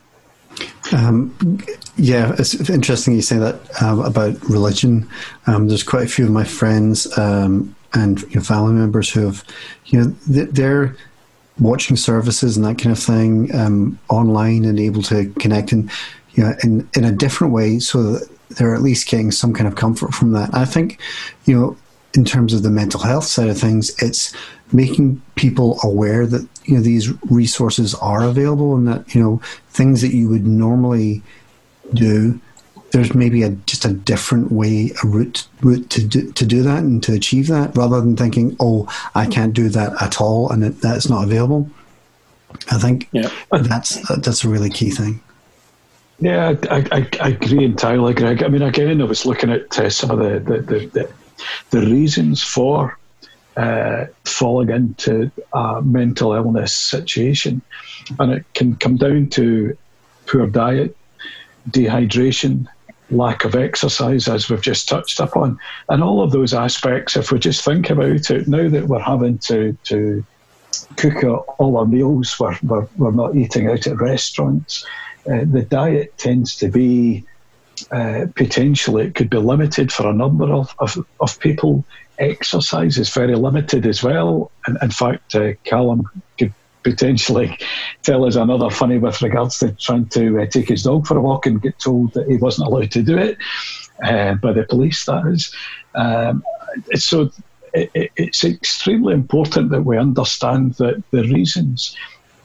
Um, 0.92 1.34
yeah, 1.96 2.34
it's 2.38 2.68
interesting 2.68 3.14
you 3.14 3.22
say 3.22 3.38
that 3.38 3.60
uh, 3.80 4.02
about 4.02 4.42
religion. 4.48 5.08
Um, 5.46 5.68
there's 5.68 5.82
quite 5.82 6.04
a 6.04 6.08
few 6.08 6.24
of 6.24 6.32
my 6.32 6.44
friends 6.44 7.06
um, 7.16 7.74
and 7.94 8.20
you 8.22 8.36
know, 8.36 8.42
family 8.42 8.72
members 8.72 9.10
who 9.10 9.26
have, 9.26 9.44
you 9.86 10.00
know, 10.00 10.14
they're 10.26 10.96
watching 11.58 11.96
services 11.96 12.56
and 12.56 12.66
that 12.66 12.78
kind 12.78 12.92
of 12.92 13.02
thing 13.02 13.54
um, 13.54 13.98
online 14.08 14.64
and 14.64 14.80
able 14.80 15.02
to 15.02 15.30
connect 15.38 15.72
in, 15.72 15.90
you 16.32 16.42
know, 16.42 16.54
in, 16.64 16.88
in 16.96 17.04
a 17.04 17.12
different 17.12 17.52
way 17.52 17.78
so 17.78 18.02
that 18.02 18.28
they're 18.50 18.74
at 18.74 18.82
least 18.82 19.08
getting 19.08 19.30
some 19.30 19.52
kind 19.52 19.68
of 19.68 19.76
comfort 19.76 20.12
from 20.12 20.32
that. 20.32 20.50
I 20.54 20.64
think, 20.64 21.00
you 21.44 21.58
know, 21.58 21.76
in 22.14 22.24
terms 22.24 22.52
of 22.52 22.62
the 22.62 22.70
mental 22.70 23.00
health 23.00 23.24
side 23.24 23.48
of 23.48 23.58
things, 23.58 23.94
it's 24.02 24.34
making 24.72 25.20
people 25.36 25.78
aware 25.82 26.26
that 26.26 26.46
you 26.64 26.74
know 26.74 26.82
these 26.82 27.10
resources 27.30 27.94
are 27.96 28.22
available 28.22 28.76
and 28.76 28.86
that 28.86 29.14
you 29.14 29.22
know 29.22 29.40
things 29.70 30.00
that 30.00 30.14
you 30.14 30.28
would 30.28 30.46
normally 30.46 31.22
do 31.94 32.40
there's 32.92 33.14
maybe 33.14 33.42
a 33.42 33.50
just 33.50 33.84
a 33.84 33.92
different 33.92 34.50
way 34.50 34.92
a 35.02 35.06
route 35.06 35.46
route 35.62 35.88
to 35.90 36.04
do, 36.04 36.30
to 36.32 36.44
do 36.44 36.62
that 36.62 36.78
and 36.78 37.02
to 37.02 37.12
achieve 37.12 37.46
that 37.46 37.76
rather 37.76 38.00
than 38.00 38.16
thinking 38.16 38.56
oh 38.60 38.88
I 39.14 39.26
can't 39.26 39.54
do 39.54 39.68
that 39.70 40.00
at 40.02 40.20
all 40.20 40.50
and 40.50 40.64
it, 40.64 40.80
that's 40.80 41.08
not 41.08 41.24
available. 41.24 41.70
I 42.70 42.78
think 42.78 43.08
yeah. 43.12 43.30
that's 43.50 44.00
that's 44.18 44.44
a 44.44 44.48
really 44.48 44.70
key 44.70 44.90
thing. 44.90 45.20
Yeah 46.18 46.54
I, 46.70 46.76
I, 46.90 47.08
I 47.20 47.28
agree 47.28 47.64
entirely. 47.64 48.14
Greg 48.14 48.42
I 48.42 48.48
mean 48.48 48.62
again 48.62 49.00
I 49.00 49.04
was 49.04 49.24
looking 49.24 49.50
at 49.50 49.78
uh, 49.78 49.90
some 49.90 50.10
of 50.10 50.18
the 50.18 50.40
the, 50.40 50.86
the, 50.86 51.10
the, 51.70 51.80
reasons 51.80 52.42
for 52.42 52.98
uh, 53.56 54.06
falling 54.24 54.70
into 54.70 55.30
a 55.52 55.82
mental 55.82 56.32
illness 56.32 56.74
situation. 56.74 57.62
And 58.18 58.32
it 58.32 58.44
can 58.54 58.76
come 58.76 58.96
down 58.96 59.28
to 59.30 59.76
poor 60.26 60.46
diet, 60.46 60.96
dehydration, 61.70 62.66
lack 63.10 63.44
of 63.44 63.54
exercise, 63.54 64.28
as 64.28 64.48
we've 64.48 64.62
just 64.62 64.88
touched 64.88 65.20
upon. 65.20 65.58
And 65.88 66.02
all 66.02 66.22
of 66.22 66.32
those 66.32 66.54
aspects, 66.54 67.16
if 67.16 67.32
we 67.32 67.38
just 67.38 67.64
think 67.64 67.90
about 67.90 68.30
it, 68.30 68.48
now 68.48 68.68
that 68.68 68.86
we're 68.86 69.00
having 69.00 69.38
to, 69.38 69.76
to 69.84 70.24
cook 70.96 71.24
all 71.58 71.76
our 71.76 71.86
meals, 71.86 72.38
we're, 72.38 72.56
we're, 72.62 72.86
we're 72.96 73.10
not 73.10 73.34
eating 73.34 73.68
out 73.68 73.86
at 73.86 74.00
restaurants, 74.00 74.86
uh, 75.26 75.44
the 75.44 75.66
diet 75.68 76.16
tends 76.18 76.56
to 76.56 76.68
be 76.68 77.24
uh, 77.90 78.26
potentially 78.34 79.06
it 79.06 79.14
could 79.14 79.30
be 79.30 79.38
limited 79.38 79.92
for 79.92 80.08
a 80.08 80.12
number 80.12 80.52
of, 80.52 80.74
of, 80.78 80.96
of 81.20 81.38
people 81.40 81.84
exercise 82.18 82.98
is 82.98 83.12
very 83.12 83.34
limited 83.34 83.86
as 83.86 84.02
well. 84.02 84.50
And 84.66 84.78
in 84.82 84.90
fact, 84.90 85.34
uh, 85.34 85.54
Callum 85.64 86.08
could 86.38 86.52
potentially 86.82 87.58
tell 88.02 88.24
us 88.24 88.36
another 88.36 88.70
funny 88.70 88.98
with 88.98 89.22
regards 89.22 89.58
to 89.58 89.72
trying 89.72 90.06
to 90.10 90.42
uh, 90.42 90.46
take 90.46 90.68
his 90.68 90.82
dog 90.82 91.06
for 91.06 91.16
a 91.16 91.20
walk 91.20 91.46
and 91.46 91.62
get 91.62 91.78
told 91.78 92.12
that 92.14 92.28
he 92.28 92.36
wasn't 92.36 92.68
allowed 92.68 92.90
to 92.92 93.02
do 93.02 93.18
it 93.18 93.38
uh, 94.04 94.34
by 94.34 94.52
the 94.52 94.64
police. 94.64 95.04
That 95.06 95.26
is. 95.26 95.54
Um, 95.94 96.44
so 96.94 97.30
it, 97.74 98.10
it's 98.16 98.44
extremely 98.44 99.14
important 99.14 99.70
that 99.70 99.82
we 99.82 99.98
understand 99.98 100.74
that 100.74 101.02
the 101.10 101.22
reasons 101.22 101.96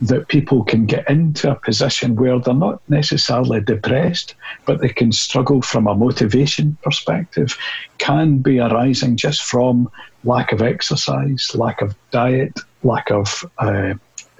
that 0.02 0.28
people 0.28 0.64
can 0.64 0.86
get 0.86 1.10
into 1.10 1.52
a 1.52 1.56
position 1.56 2.16
where 2.16 2.40
they're 2.40 2.54
not 2.54 2.82
necessarily 2.90 3.62
depressed, 3.62 4.36
but 4.66 4.82
they 4.82 4.90
can 4.90 5.12
struggle 5.12 5.62
from 5.62 5.88
a 5.88 5.96
motivation 5.96 6.78
perspective, 6.84 7.58
can 7.98 8.40
be 8.40 8.60
arising 8.60 9.16
just 9.16 9.44
from 9.44 9.90
lack 10.24 10.52
of 10.52 10.62
exercise, 10.62 11.52
lack 11.56 11.82
of 11.82 11.96
diet, 12.12 12.60
lack 12.84 13.10
of 13.12 13.46
uh, 13.60 13.94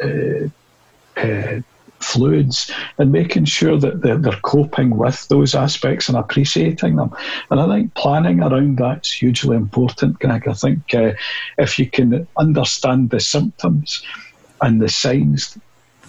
uh, 0.04 0.48
uh, 1.18 1.60
fluids, 2.00 2.70
and 2.98 3.12
making 3.12 3.46
sure 3.46 3.78
that 3.78 4.02
they're, 4.02 4.18
they're, 4.18 4.40
coping 4.42 4.98
with 4.98 5.28
those 5.30 5.56
aspects 5.56 6.10
and 6.10 6.18
appreciating 6.18 6.98
them. 6.98 7.12
And 7.50 7.60
I 7.60 7.68
think 7.68 7.94
planning 7.96 8.42
around 8.42 8.78
that's 8.78 9.12
hugely 9.12 9.56
important, 9.56 10.20
Greg. 10.20 10.48
I 10.48 10.54
think 10.54 10.94
uh, 10.94 11.14
if 11.58 11.80
you 11.80 11.90
can 11.90 12.28
understand 12.38 13.10
the 13.10 13.20
symptoms, 13.20 14.04
and 14.62 14.82
the 14.82 14.90
signs, 14.90 15.58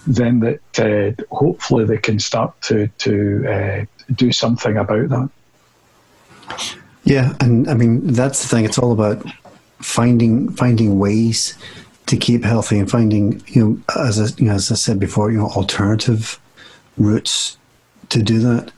then 0.05 0.39
that 0.39 0.79
uh, 0.79 1.35
hopefully 1.35 1.85
they 1.85 1.97
can 1.97 2.19
start 2.19 2.59
to 2.61 2.87
to 2.99 3.45
uh, 3.47 3.85
do 4.13 4.31
something 4.31 4.77
about 4.77 5.09
that. 5.09 5.29
Yeah, 7.03 7.35
and 7.39 7.69
I 7.69 7.73
mean 7.73 8.07
that's 8.07 8.41
the 8.43 8.49
thing. 8.49 8.65
It's 8.65 8.77
all 8.77 8.91
about 8.91 9.25
finding 9.79 10.49
finding 10.51 10.99
ways 10.99 11.57
to 12.07 12.17
keep 12.17 12.43
healthy 12.43 12.79
and 12.79 12.89
finding 12.89 13.43
you 13.47 13.63
know 13.63 14.01
as 14.01 14.19
I, 14.19 14.35
you 14.37 14.47
know, 14.47 14.55
as 14.55 14.71
I 14.71 14.75
said 14.75 14.99
before, 14.99 15.31
you 15.31 15.37
know 15.37 15.47
alternative 15.47 16.39
routes 16.97 17.57
to 18.09 18.21
do 18.21 18.39
that. 18.39 18.71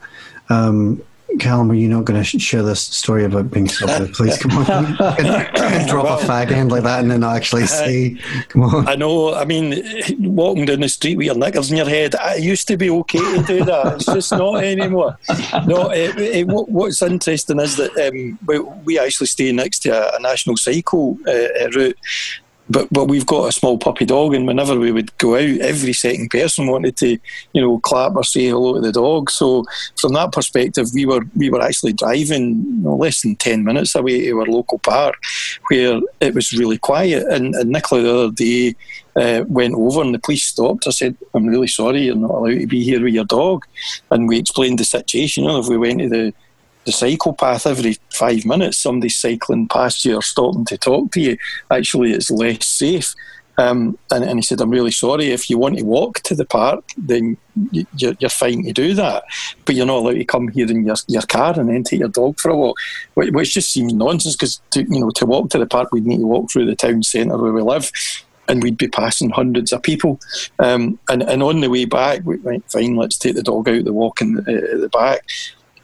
Um, 0.48 1.02
Callum, 1.38 1.70
are 1.70 1.74
you 1.74 1.88
not 1.88 2.04
going 2.04 2.22
to 2.22 2.38
share 2.38 2.62
this 2.62 2.80
story 2.80 3.24
about 3.24 3.50
being 3.50 3.68
stopped 3.68 4.12
Please 4.14 4.38
Come 4.38 4.58
on, 4.58 4.94
drop 4.94 6.04
well, 6.04 6.18
a 6.18 6.22
fag 6.22 6.50
end 6.50 6.70
like 6.70 6.82
that 6.82 7.00
and 7.00 7.10
then 7.10 7.22
actually 7.22 7.66
say, 7.66 8.16
"Come 8.48 8.62
on." 8.62 8.88
I 8.88 8.94
know. 8.94 9.34
I 9.34 9.44
mean, 9.44 9.82
walking 10.18 10.64
down 10.64 10.80
the 10.80 10.88
street 10.88 11.16
with 11.16 11.26
your 11.26 11.36
knickers 11.36 11.70
in 11.70 11.76
your 11.76 11.88
head, 11.88 12.14
it 12.18 12.42
used 12.42 12.66
to 12.68 12.76
be 12.76 12.90
okay 12.90 13.18
to 13.18 13.42
do 13.46 13.64
that. 13.64 13.94
It's 13.94 14.06
just 14.06 14.32
not 14.32 14.64
anymore. 14.64 15.18
No, 15.66 15.90
it, 15.90 16.18
it, 16.18 16.46
what's 16.46 17.02
interesting 17.02 17.60
is 17.60 17.76
that 17.76 17.96
um, 17.96 18.38
we, 18.46 18.58
we, 18.58 18.98
actually 18.98 19.28
stay 19.28 19.52
next 19.52 19.80
to 19.80 19.90
a, 19.90 20.16
a 20.16 20.20
national 20.20 20.56
cycle 20.56 21.16
uh, 21.26 21.70
route, 21.70 21.96
but 22.70 22.88
but 22.90 23.06
we've 23.06 23.26
got 23.26 23.48
a 23.48 23.52
small 23.52 23.76
puppy 23.76 24.04
dog, 24.04 24.32
and 24.32 24.46
whenever 24.46 24.78
we 24.78 24.92
would 24.92 25.16
go 25.18 25.34
out, 25.34 25.60
every 25.60 25.92
second 25.92 26.30
person 26.30 26.68
wanted 26.68 26.96
to, 26.98 27.18
you 27.52 27.60
know, 27.60 27.80
clap 27.80 28.14
or 28.14 28.24
say 28.24 28.46
hello 28.46 28.74
to 28.74 28.80
the 28.80 28.92
dog. 28.92 29.30
So 29.30 29.64
from 30.00 30.12
that 30.14 30.32
perspective, 30.32 30.86
we 30.94 31.04
were 31.04 31.22
we 31.36 31.50
were 31.50 31.60
actually 31.60 31.92
driving 31.92 32.62
you 32.64 32.82
know, 32.84 32.96
less 32.96 33.22
than 33.22 33.36
ten 33.36 33.64
minutes 33.64 33.94
away 33.94 34.26
to 34.26 34.38
our 34.38 34.46
local 34.46 34.78
park, 34.78 35.16
where 35.68 36.00
it 36.20 36.34
was 36.34 36.52
really 36.52 36.78
quiet. 36.78 37.26
And, 37.26 37.54
and 37.56 37.70
Nicola 37.70 38.02
the 38.02 38.18
other 38.18 38.32
day 38.32 38.76
uh, 39.16 39.44
went 39.48 39.74
over, 39.74 40.02
and 40.02 40.14
the 40.14 40.20
police 40.20 40.46
stopped. 40.46 40.86
I 40.86 40.90
said, 40.90 41.16
"I'm 41.34 41.46
really 41.46 41.68
sorry, 41.68 42.02
you're 42.02 42.14
not 42.14 42.30
allowed 42.30 42.60
to 42.60 42.66
be 42.66 42.84
here 42.84 43.02
with 43.02 43.14
your 43.14 43.24
dog." 43.24 43.66
And 44.12 44.28
we 44.28 44.38
explained 44.38 44.78
the 44.78 44.84
situation. 44.84 45.42
You 45.42 45.50
know, 45.50 45.58
if 45.58 45.66
we 45.66 45.76
went 45.76 45.98
to 45.98 46.08
the 46.08 46.34
the 46.84 46.92
cycle 46.92 47.32
path 47.32 47.66
every 47.66 47.96
five 48.10 48.44
minutes 48.44 48.78
somebody's 48.78 49.16
cycling 49.16 49.68
past 49.68 50.04
you 50.04 50.16
or 50.16 50.22
stopping 50.22 50.64
to 50.64 50.78
talk 50.78 51.10
to 51.12 51.20
you 51.20 51.36
actually 51.70 52.12
it's 52.12 52.30
less 52.30 52.66
safe. 52.66 53.14
Um, 53.58 53.98
and, 54.10 54.24
and, 54.24 54.38
he 54.38 54.42
said 54.42 54.60
i'm 54.62 54.70
really 54.70 54.92
sorry 54.92 55.32
if 55.32 55.50
you 55.50 55.58
want 55.58 55.76
to 55.76 55.84
walk 55.84 56.20
to 56.20 56.34
the 56.34 56.46
park 56.46 56.82
then 56.96 57.36
you're, 57.72 58.14
you're, 58.18 58.30
fine 58.30 58.64
to 58.64 58.72
do 58.72 58.94
that. 58.94 59.24
But 59.64 59.74
you're 59.74 59.86
not 59.86 59.98
allowed 59.98 60.14
to 60.14 60.24
come 60.24 60.48
here 60.48 60.70
in 60.70 60.86
your, 60.86 60.96
your 61.08 61.22
car 61.22 61.58
and 61.58 61.68
then 61.68 61.82
take 61.82 62.00
your 62.00 62.08
dog 62.08 62.38
for 62.40 62.50
a 62.50 62.56
walk. 62.56 62.78
Which, 63.14 63.32
which 63.32 63.54
just 63.54 63.72
seems 63.72 63.92
nonsense 63.92 64.36
because 64.36 64.60
you 64.74 65.00
know 65.00 65.10
to 65.10 65.26
walk 65.26 65.50
to 65.50 65.58
the 65.58 65.66
park 65.66 65.92
we'd 65.92 66.06
need 66.06 66.18
to 66.18 66.26
walk 66.26 66.50
through 66.50 66.66
the 66.66 66.76
town 66.76 67.02
centre 67.02 67.36
where 67.36 67.52
we 67.52 67.62
live 67.62 67.90
and 68.48 68.62
we'd 68.62 68.78
be 68.78 68.88
passing 68.88 69.30
hundreds 69.30 69.72
of 69.72 69.82
people. 69.82 70.18
Um, 70.58 70.98
and, 71.08 71.22
and 71.22 71.42
on 71.42 71.60
the 71.60 71.70
way 71.70 71.84
back, 71.84 72.22
we 72.24 72.36
went, 72.38 72.68
fine, 72.70 72.96
let's 72.96 73.16
take 73.16 73.36
the 73.36 73.44
dog 73.44 73.68
out 73.68 73.84
the 73.84 73.92
walk 73.92 74.20
in 74.20 74.34
the, 74.34 74.42
uh, 74.42 74.74
at 74.74 74.80
the 74.80 74.88
back 74.88 75.24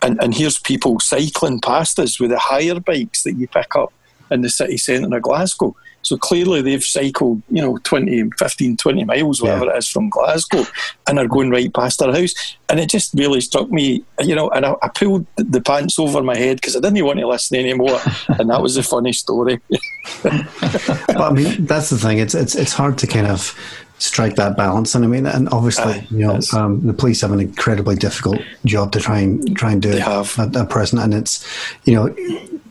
and, 0.07 0.23
and 0.23 0.35
here's 0.35 0.59
people 0.59 1.01
cycling 1.01 1.61
past 1.61 1.99
us 1.99 2.21
with 2.21 2.31
the 2.31 2.39
hire 2.39 2.79
bikes 2.79 3.25
that 3.25 3.35
you 3.35 3.49
pick 3.49 3.75
up 3.75 3.93
in 4.31 4.43
the 4.43 4.49
city 4.49 4.77
centre 4.77 5.17
of 5.17 5.23
Glasgow. 5.23 5.75
So 6.03 6.17
clearly 6.17 6.63
they've 6.63 6.85
cycled, 6.85 7.43
you 7.51 7.61
know, 7.61 7.79
20, 7.79 8.31
15, 8.39 8.77
20 8.77 9.05
miles, 9.05 9.43
whatever 9.43 9.65
yeah. 9.65 9.73
it 9.73 9.79
is, 9.79 9.89
from 9.89 10.09
Glasgow 10.09 10.63
and 11.09 11.19
are 11.19 11.27
going 11.27 11.51
right 11.51 11.73
past 11.75 12.01
our 12.01 12.13
house. 12.13 12.33
And 12.69 12.79
it 12.79 12.89
just 12.89 13.13
really 13.15 13.41
struck 13.41 13.69
me, 13.71 14.05
you 14.21 14.37
know, 14.37 14.49
and 14.51 14.65
I, 14.65 14.77
I 14.83 14.89
pulled 14.89 15.27
the 15.35 15.61
pants 15.61 15.99
over 15.99 16.23
my 16.23 16.37
head 16.37 16.59
because 16.59 16.77
I 16.77 16.81
didn't 16.81 17.05
want 17.05 17.19
to 17.19 17.27
listen 17.27 17.59
anymore. 17.59 17.99
and 18.29 18.49
that 18.51 18.63
was 18.63 18.77
a 18.77 18.85
funny 18.85 19.13
story. 19.13 19.61
but 20.23 21.17
I 21.17 21.33
mean, 21.33 21.67
that's 21.67 21.91
the 21.91 21.99
thing. 21.99 22.19
It's, 22.19 22.37
it's, 22.37 22.55
it's 22.55 22.73
hard 22.73 22.99
to 22.99 23.09
kind 23.09 23.27
of 23.27 23.59
strike 23.99 24.37
that 24.37 24.57
balance. 24.57 24.95
And 24.95 25.05
I 25.05 25.09
mean, 25.09 25.27
and 25.27 25.49
obviously, 25.51 26.07
you 26.11 26.27
know, 26.27 26.41
um, 26.53 26.87
the 26.87 26.93
police 26.93 27.21
have 27.23 27.33
an 27.33 27.41
incredibly 27.41 27.97
difficult 27.97 28.41
job 28.65 28.93
to 28.93 29.01
try 29.01 29.19
and 29.21 29.57
try 29.57 29.73
and 29.73 29.83
do 29.83 29.97
at, 29.97 30.57
at 30.57 30.71
present. 30.71 31.03
And 31.03 31.15
it's, 31.15 31.47
you 31.85 31.95
know, 31.95 32.15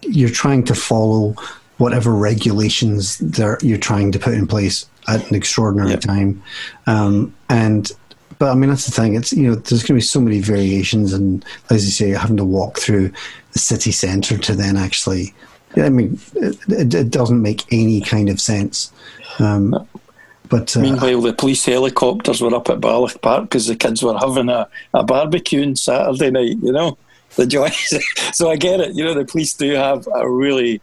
you're 0.03 0.29
trying 0.29 0.63
to 0.65 0.75
follow 0.75 1.35
whatever 1.77 2.13
regulations 2.13 3.17
there 3.17 3.57
you're 3.61 3.77
trying 3.77 4.11
to 4.11 4.19
put 4.19 4.33
in 4.33 4.47
place 4.47 4.87
at 5.07 5.27
an 5.29 5.35
extraordinary 5.35 5.91
yep. 5.91 5.99
time. 6.01 6.41
Um, 6.87 7.35
and 7.49 7.91
but 8.37 8.51
I 8.51 8.55
mean 8.55 8.69
that's 8.69 8.85
the 8.85 8.91
thing. 8.91 9.15
It's 9.15 9.33
you 9.33 9.47
know 9.47 9.55
there's 9.55 9.81
going 9.81 9.87
to 9.87 9.93
be 9.95 10.01
so 10.01 10.19
many 10.19 10.39
variations, 10.39 11.13
and 11.13 11.43
as 11.69 11.85
you 11.85 11.91
say, 11.91 12.09
having 12.09 12.37
to 12.37 12.45
walk 12.45 12.79
through 12.79 13.11
the 13.53 13.59
city 13.59 13.91
centre 13.91 14.37
to 14.37 14.53
then 14.53 14.75
actually 14.75 15.33
I 15.77 15.89
mean, 15.89 16.19
it, 16.35 16.93
it 16.93 17.09
doesn't 17.09 17.41
make 17.41 17.63
any 17.71 18.01
kind 18.01 18.29
of 18.29 18.39
sense. 18.39 18.91
Um, 19.39 19.87
but 20.49 20.75
uh, 20.75 20.79
meanwhile, 20.79 21.21
the 21.21 21.33
police 21.33 21.65
helicopters 21.65 22.41
were 22.41 22.55
up 22.55 22.69
at 22.69 22.81
Balloch 22.81 23.21
Park 23.21 23.43
because 23.43 23.67
the 23.67 23.75
kids 23.75 24.03
were 24.03 24.17
having 24.17 24.49
a, 24.49 24.67
a 24.93 25.03
barbecue 25.03 25.63
on 25.63 25.75
Saturday 25.75 26.31
night. 26.31 26.57
You 26.61 26.71
know, 26.71 26.97
the 27.35 27.45
joy. 27.45 27.69
so 28.33 28.49
I 28.49 28.55
get 28.55 28.79
it. 28.79 28.95
You 28.95 29.03
know, 29.03 29.13
the 29.13 29.25
police 29.25 29.53
do 29.53 29.71
have 29.73 30.07
a 30.13 30.29
really 30.29 30.81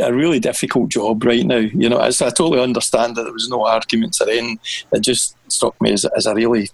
a 0.00 0.12
really 0.12 0.38
difficult 0.38 0.90
job 0.90 1.24
right 1.24 1.44
now. 1.44 1.56
You 1.56 1.88
know, 1.88 1.98
I, 1.98 2.08
I 2.08 2.10
totally 2.10 2.60
understand 2.60 3.16
that 3.16 3.24
there 3.24 3.32
was 3.32 3.48
no 3.48 3.66
arguments 3.66 4.20
at 4.20 4.28
end. 4.28 4.58
It 4.92 5.00
just 5.00 5.36
struck 5.50 5.80
me 5.80 5.92
as, 5.92 6.04
as 6.04 6.26
a 6.26 6.34
really 6.34 6.70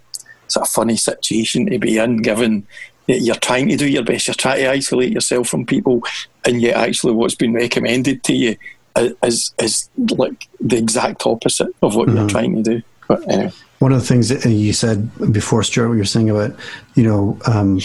sort 0.49 0.67
of 0.67 0.73
funny 0.73 0.97
situation 0.97 1.67
to 1.67 1.79
be 1.79 1.99
in, 1.99 2.19
given 2.19 2.67
you're 3.07 3.35
trying 3.37 3.69
to 3.69 3.77
do 3.77 3.89
your 3.89 4.03
best, 4.03 4.29
you're 4.29 4.35
trying 4.35 4.63
to 4.63 4.71
isolate 4.71 5.13
yourself 5.13 5.49
from 5.49 5.67
people, 5.67 6.03
and 6.45 6.63
yet 6.63 6.77
actually 6.77 7.13
what's 7.13 7.35
been 7.35 7.53
recommended 7.53 8.23
to 8.25 8.35
you 8.35 8.57
is 8.97 9.55
is 9.59 9.89
like 9.97 10.49
the 10.61 10.77
exact 10.77 11.27
opposite 11.27 11.75
of 11.83 11.97
what 11.97 12.09
mm-hmm. 12.09 12.19
you're 12.19 12.29
trying 12.29 12.63
to 12.63 12.63
do. 12.63 12.83
But 13.09 13.29
anyway. 13.31 13.53
One 13.81 13.93
of 13.93 14.01
the 14.01 14.07
things 14.07 14.29
that 14.31 14.49
you 14.49 14.73
said 14.73 15.33
before, 15.33 15.63
Stuart, 15.63 15.89
what 15.89 15.95
you 15.95 16.01
were 16.01 16.05
saying 16.07 16.31
about, 16.31 16.57
you 16.95 17.03
know, 17.03 17.39
um, 17.47 17.81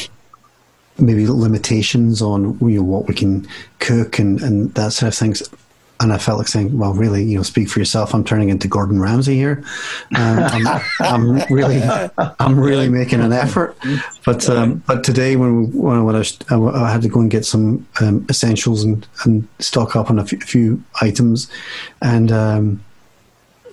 maybe 0.98 1.28
limitations 1.28 2.22
on 2.22 2.58
you 2.62 2.78
know 2.78 2.84
what 2.84 3.08
we 3.08 3.13
can 3.13 3.48
cook 3.80 4.20
and, 4.20 4.42
and 4.42 4.74
that 4.75 4.94
sort 4.94 5.10
of 5.13 5.18
things. 5.18 5.44
And 6.01 6.13
I 6.13 6.18
felt 6.18 6.38
like 6.38 6.48
saying, 6.48 6.77
"Well, 6.77 6.94
really, 6.94 7.24
you 7.24 7.36
know, 7.36 7.44
speak 7.44 7.68
for 7.68 7.79
yourself. 7.79 8.13
I'm 8.13 8.24
turning 8.24 8.48
into 8.48 8.70
Gordon 8.70 9.01
Ramsay 9.01 9.36
here. 9.36 9.63
Um, 10.15 10.39
I'm, 10.39 10.82
I'm, 11.01 11.44
really, 11.50 11.82
I'm 12.39 12.58
really 12.60 12.88
making 12.88 13.20
an 13.20 13.34
effort." 13.34 13.75
But 14.25 14.50
um, 14.50 14.82
but 14.88 15.03
today, 15.03 15.36
when 15.36 15.72
we, 15.72 15.79
when 15.79 16.15
I, 16.15 16.24
I, 16.56 16.91
had 16.91 17.01
to 17.01 17.10
go 17.10 17.20
and 17.20 17.29
get 17.29 17.46
some 17.46 17.86
um, 18.00 18.25
essentials 18.29 18.84
and, 18.84 19.06
and 19.25 19.46
stock 19.60 19.98
up 19.98 20.10
on 20.10 20.20
a 20.20 20.25
few, 20.25 20.39
few 20.39 20.84
items, 21.01 21.51
and 22.01 22.32
um, 22.32 22.84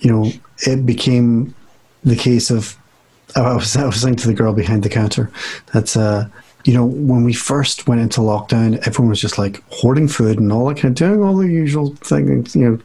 you 0.00 0.10
know, 0.10 0.30
it 0.66 0.84
became 0.84 1.54
the 2.02 2.16
case 2.16 2.50
of 2.50 2.76
I 3.34 3.54
was 3.54 3.76
I 3.76 3.84
was 3.84 4.00
saying 4.00 4.16
to 4.16 4.28
the 4.28 4.34
girl 4.34 4.52
behind 4.52 4.82
the 4.82 4.88
counter 4.88 5.30
that 5.72 5.96
uh, 5.96 6.26
you 6.66 6.74
know, 6.74 6.84
when 6.84 7.22
we 7.22 7.32
first 7.32 7.86
went 7.86 8.00
into 8.00 8.20
lockdown, 8.20 8.84
everyone 8.88 9.10
was 9.10 9.20
just 9.20 9.38
like 9.38 9.62
hoarding 9.70 10.08
food 10.08 10.40
and 10.40 10.52
all 10.52 10.66
that 10.66 10.78
kind 10.78 10.86
of 10.86 10.94
doing 10.94 11.22
all 11.22 11.36
the 11.36 11.46
usual 11.46 11.94
things, 11.96 12.56
you 12.56 12.68
know, 12.68 12.78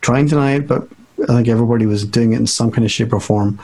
trying 0.00 0.26
to 0.26 0.30
deny 0.30 0.56
it, 0.56 0.66
but 0.66 0.88
I 1.22 1.26
think 1.26 1.46
everybody 1.46 1.86
was 1.86 2.04
doing 2.04 2.32
it 2.32 2.40
in 2.40 2.48
some 2.48 2.72
kind 2.72 2.84
of 2.84 2.90
shape 2.90 3.12
or 3.12 3.20
form. 3.20 3.60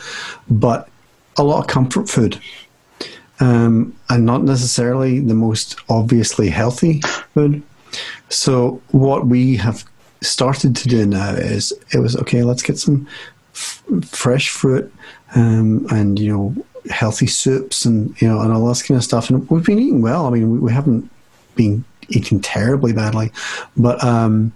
But 0.48 0.88
a 1.36 1.42
lot 1.42 1.58
of 1.58 1.66
comfort 1.66 2.08
food. 2.08 2.40
Um, 3.40 3.96
and 4.08 4.24
not 4.24 4.44
necessarily 4.44 5.18
the 5.18 5.34
most 5.34 5.76
obviously 5.88 6.50
healthy 6.50 7.00
food. 7.34 7.60
So 8.28 8.80
what 8.92 9.26
we 9.26 9.56
have 9.56 9.84
started 10.22 10.76
to 10.76 10.88
do 10.88 11.04
now 11.04 11.30
is 11.30 11.72
it 11.92 11.98
was 11.98 12.16
okay. 12.18 12.44
Let's 12.44 12.62
get 12.62 12.78
some 12.78 13.08
f- 13.52 13.82
fresh 14.04 14.50
fruit 14.50 14.92
um, 15.34 15.88
and 15.90 16.16
you 16.16 16.32
know 16.32 16.64
healthy 16.90 17.26
soups 17.26 17.84
and 17.84 18.20
you 18.20 18.28
know 18.28 18.40
and 18.40 18.52
all 18.52 18.66
this 18.68 18.82
kind 18.82 18.98
of 18.98 19.04
stuff. 19.04 19.30
And 19.30 19.48
we've 19.50 19.64
been 19.64 19.78
eating 19.78 20.02
well. 20.02 20.26
I 20.26 20.30
mean, 20.30 20.50
we, 20.50 20.58
we 20.58 20.72
haven't 20.72 21.10
been 21.54 21.84
eating 22.08 22.40
terribly 22.40 22.92
badly, 22.92 23.32
but 23.76 24.02
um, 24.04 24.52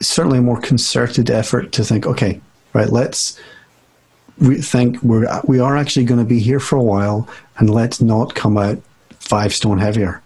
certainly 0.00 0.38
a 0.38 0.42
more 0.42 0.60
concerted 0.60 1.30
effort 1.30 1.72
to 1.72 1.84
think, 1.84 2.06
okay, 2.06 2.40
right, 2.72 2.90
let's 2.90 3.38
think 4.60 5.02
we're 5.02 5.28
we 5.44 5.60
are 5.60 5.76
actually 5.76 6.04
going 6.04 6.20
to 6.20 6.26
be 6.26 6.38
here 6.40 6.60
for 6.60 6.76
a 6.76 6.82
while, 6.82 7.28
and 7.58 7.70
let's 7.70 8.00
not 8.00 8.34
come 8.34 8.56
out 8.56 8.78
five 9.18 9.54
stone 9.54 9.78
heavier. 9.78 10.22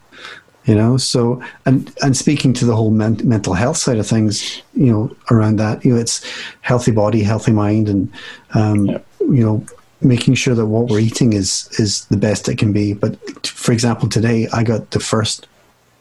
You 0.66 0.74
know, 0.74 0.96
so 0.96 1.42
and 1.66 1.92
and 2.02 2.16
speaking 2.16 2.54
to 2.54 2.64
the 2.64 2.74
whole 2.74 2.90
men- 2.90 3.20
mental 3.22 3.52
health 3.52 3.76
side 3.76 3.98
of 3.98 4.06
things, 4.06 4.62
you 4.72 4.90
know, 4.90 5.14
around 5.30 5.56
that, 5.56 5.84
you 5.84 5.94
know, 5.94 6.00
it's 6.00 6.24
healthy 6.62 6.90
body, 6.90 7.22
healthy 7.22 7.52
mind, 7.52 7.88
and 7.88 8.10
um, 8.54 8.86
you 9.20 9.44
know, 9.44 9.66
making 10.04 10.34
sure 10.34 10.54
that 10.54 10.66
what 10.66 10.88
we're 10.88 11.00
eating 11.00 11.32
is 11.32 11.68
is 11.78 12.04
the 12.06 12.16
best 12.16 12.48
it 12.48 12.58
can 12.58 12.72
be. 12.72 12.92
But 12.92 13.46
for 13.46 13.72
example, 13.72 14.08
today 14.08 14.48
I 14.52 14.62
got 14.62 14.90
the 14.90 15.00
first 15.00 15.48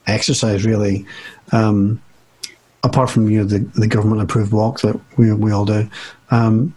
exercise 0.08 0.66
really, 0.66 1.06
um, 1.52 2.02
apart 2.84 3.10
from 3.10 3.30
you 3.30 3.40
know 3.40 3.46
the, 3.46 3.60
the 3.80 3.88
government 3.88 4.22
approved 4.22 4.52
walk 4.52 4.82
that 4.82 5.00
we 5.18 5.32
we 5.34 5.52
all 5.52 5.66
do. 5.66 5.90
Um, 6.32 6.76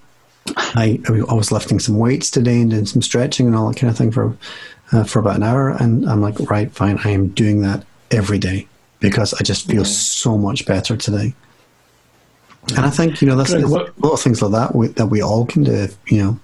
I 0.57 1.01
I 1.09 1.35
was 1.35 1.51
lifting 1.51 1.81
some 1.81 1.99
weights 1.99 2.31
today 2.31 2.61
and 2.61 2.71
doing 2.71 2.87
some 2.87 3.03
stretching 3.03 3.47
and 3.47 3.57
all 3.57 3.69
that 3.69 3.79
kind 3.79 3.91
of 3.91 3.97
thing 3.97 4.13
for 4.13 4.37
uh, 4.93 5.05
for 5.05 5.19
about 5.19 5.37
an 5.37 5.43
hour, 5.43 5.71
and 5.71 6.09
I'm 6.09 6.21
like, 6.21 6.39
right, 6.51 6.71
fine, 6.71 6.99
I 7.05 7.11
am 7.11 7.29
doing 7.29 7.63
that 7.63 7.85
every 8.11 8.39
day 8.39 8.69
because 9.01 9.35
I 9.35 9.43
just 9.43 9.67
feel 9.69 9.85
so 9.85 10.39
much 10.39 10.65
better 10.65 10.97
today. 10.97 11.35
And 12.71 12.81
I 12.85 12.91
think 12.91 13.21
you 13.21 13.29
know 13.29 13.37
that's, 13.37 13.53
a 13.53 13.59
lot 13.59 13.93
of 14.03 14.21
things 14.21 14.43
like 14.43 14.53
that 14.53 14.75
we, 14.75 14.89
that 14.89 15.07
we 15.07 15.23
all 15.23 15.47
can 15.47 15.65
do. 15.65 15.89
You 16.07 16.23
know, 16.23 16.41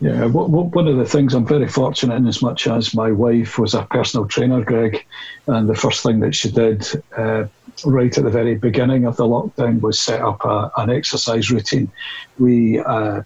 yeah, 0.00 0.26
one 0.26 0.88
of 0.88 0.96
the 0.98 1.06
things 1.06 1.32
I'm 1.32 1.46
very 1.46 1.68
fortunate 1.68 2.16
in, 2.16 2.26
as 2.26 2.42
much 2.42 2.66
as 2.66 2.94
my 2.94 3.10
wife 3.10 3.58
was 3.58 3.72
a 3.72 3.82
personal 3.84 4.26
trainer, 4.26 4.62
Greg, 4.62 5.06
and 5.46 5.68
the 5.68 5.74
first 5.74 6.02
thing 6.02 6.20
that 6.20 6.34
she 6.34 6.50
did 6.50 6.86
uh, 7.16 7.46
right 7.84 8.16
at 8.16 8.24
the 8.24 8.30
very 8.30 8.56
beginning 8.56 9.06
of 9.06 9.16
the 9.16 9.24
lockdown 9.24 9.80
was 9.80 9.98
set 9.98 10.20
up 10.20 10.44
a, 10.44 10.70
an 10.76 10.90
exercise 10.90 11.50
routine. 11.50 11.90
We 12.38 12.78
uh, 12.80 13.22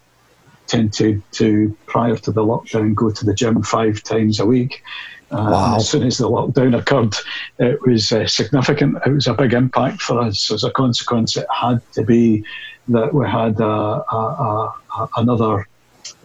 tend 0.69 0.93
to, 0.95 1.21
to, 1.33 1.77
prior 1.87 2.17
to 2.17 2.31
the 2.31 2.45
lockdown, 2.45 2.95
go 2.95 3.11
to 3.11 3.25
the 3.25 3.35
gym 3.35 3.63
five 3.65 4.05
times 4.05 4.39
a 4.39 4.47
week. 4.47 4.85
Uh, 5.33 5.51
wow. 5.51 5.77
As 5.77 5.89
soon 5.89 6.05
as 6.05 6.19
the 6.19 6.31
lockdown 6.31 6.79
occurred, 6.79 7.15
it 7.59 7.85
was 7.85 8.13
uh, 8.13 8.29
significant. 8.29 8.99
It 9.05 9.11
was 9.11 9.27
a 9.27 9.35
big 9.35 9.55
impact 9.55 10.03
for 10.03 10.21
us. 10.21 10.53
As 10.53 10.63
a 10.63 10.71
consequence, 10.71 11.37
it 11.37 11.47
had 11.53 11.81
to 11.95 12.05
be 12.05 12.45
that 12.89 13.13
we 13.13 13.29
had 13.29 13.61
a, 13.61 13.65
a, 13.65 14.75
another 15.17 15.67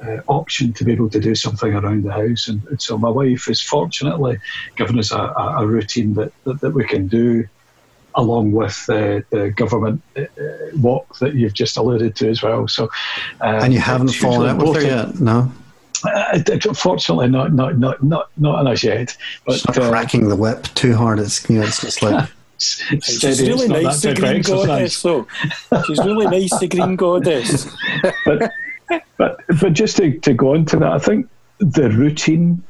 uh, 0.04 0.22
option 0.28 0.74
to 0.74 0.84
be 0.84 0.92
able 0.92 1.10
to 1.10 1.20
do 1.20 1.36
something 1.36 1.74
around 1.74 2.04
the 2.04 2.12
house. 2.12 2.48
And, 2.48 2.66
and 2.68 2.82
so 2.82 2.98
my 2.98 3.10
wife 3.10 3.50
is 3.50 3.62
fortunately 3.62 4.38
given 4.76 5.00
us 5.00 5.12
a, 5.12 5.34
a 5.38 5.66
routine 5.66 6.14
that, 6.16 6.32
that, 6.44 6.62
that, 6.62 6.72
we 6.72 6.86
can 6.86 7.08
do 7.08 7.48
along 8.16 8.52
with 8.52 8.86
uh, 8.90 9.22
the 9.30 9.54
government 9.56 10.02
uh, 10.18 10.24
walk 10.78 11.18
that 11.20 11.36
you've 11.36 11.54
just 11.54 11.78
alluded 11.78 12.16
to 12.18 12.30
as 12.30 12.42
well. 12.42 12.68
So, 12.68 12.86
uh, 13.42 13.60
and 13.64 13.74
you 13.74 13.80
haven't 13.80 14.10
fallen 14.10 14.50
out 14.50 14.66
with 14.66 14.76
her 14.78 14.82
yet, 14.82 15.20
no? 15.20 15.52
Uh, 16.04 16.40
fortunately, 16.74 17.28
not 17.28 17.54
not 17.54 17.80
not 17.80 18.04
not 18.04 18.30
not 18.38 18.68
as 18.68 18.84
yet. 18.84 19.18
But 19.46 19.60
Stop 19.60 19.78
uh, 19.78 19.90
cracking 19.90 20.30
the 20.30 20.36
whip 20.36 20.64
too 20.76 20.94
hard. 20.94 21.20
It's 21.20 21.50
you 21.50 21.60
know, 21.60 21.66
it's 21.66 21.82
just 21.82 22.02
like. 22.02 22.30
She's 22.58 23.42
really 23.42 23.68
nice, 23.68 24.02
the 24.02 24.16
Green 24.16 24.42
Goddess. 24.42 24.96
So 24.96 25.28
she's 25.86 26.00
really 26.00 26.26
nice, 26.26 26.58
the 26.58 26.70
Green 26.70 26.96
Goddess. 26.96 27.68
but 28.26 28.50
but 29.18 29.42
but 29.60 29.74
just 29.74 29.98
to, 29.98 30.18
to 30.20 30.34
go 30.34 30.54
into 30.54 30.78
that, 30.78 30.92
I 30.92 31.00
think 31.00 31.30
the 31.60 31.90
routine. 31.90 32.64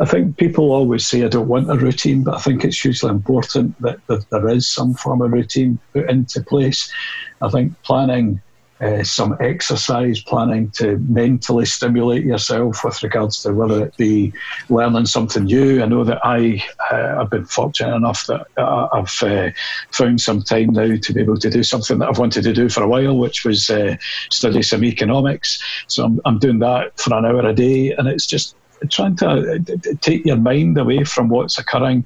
I 0.00 0.04
think 0.04 0.36
people 0.36 0.72
always 0.72 1.06
say 1.06 1.22
I 1.22 1.28
don't 1.28 1.46
want 1.46 1.70
a 1.70 1.76
routine, 1.76 2.24
but 2.24 2.34
I 2.34 2.38
think 2.40 2.64
it's 2.64 2.80
hugely 2.80 3.10
important 3.10 3.80
that, 3.82 4.04
that 4.08 4.28
there 4.30 4.48
is 4.48 4.66
some 4.66 4.94
form 4.94 5.22
of 5.22 5.30
routine 5.30 5.78
put 5.92 6.10
into 6.10 6.42
place. 6.42 6.92
I 7.40 7.48
think 7.50 7.80
planning 7.82 8.40
uh, 8.82 9.04
some 9.04 9.36
exercise, 9.40 10.20
planning 10.20 10.70
to 10.72 10.98
mentally 11.08 11.64
stimulate 11.64 12.24
yourself 12.24 12.84
with 12.84 13.02
regards 13.02 13.42
to 13.42 13.52
whether 13.52 13.84
it 13.84 13.96
be 13.96 14.32
learning 14.68 15.06
something 15.06 15.44
new. 15.44 15.82
I 15.82 15.86
know 15.86 16.04
that 16.04 16.24
I 16.24 16.64
uh, 16.90 17.20
have 17.20 17.30
been 17.30 17.44
fortunate 17.44 17.94
enough 17.94 18.26
that 18.26 18.46
uh, 18.56 18.88
I've 18.92 19.22
uh, 19.22 19.50
found 19.90 20.20
some 20.20 20.42
time 20.42 20.72
now 20.72 20.96
to 20.96 21.12
be 21.12 21.20
able 21.20 21.38
to 21.38 21.50
do 21.50 21.62
something 21.62 21.98
that 21.98 22.08
I've 22.08 22.18
wanted 22.18 22.42
to 22.42 22.52
do 22.52 22.68
for 22.68 22.82
a 22.82 22.88
while, 22.88 23.16
which 23.16 23.44
was 23.44 23.70
uh, 23.70 23.96
study 24.30 24.62
some 24.62 24.84
economics. 24.84 25.62
So 25.86 26.04
I'm, 26.04 26.20
I'm 26.24 26.38
doing 26.38 26.58
that 26.58 26.98
for 26.98 27.14
an 27.14 27.24
hour 27.24 27.46
a 27.46 27.54
day, 27.54 27.92
and 27.92 28.08
it's 28.08 28.26
just 28.26 28.56
trying 28.90 29.14
to 29.16 29.60
take 30.00 30.24
your 30.24 30.36
mind 30.36 30.76
away 30.76 31.04
from 31.04 31.28
what's 31.28 31.58
occurring. 31.58 32.04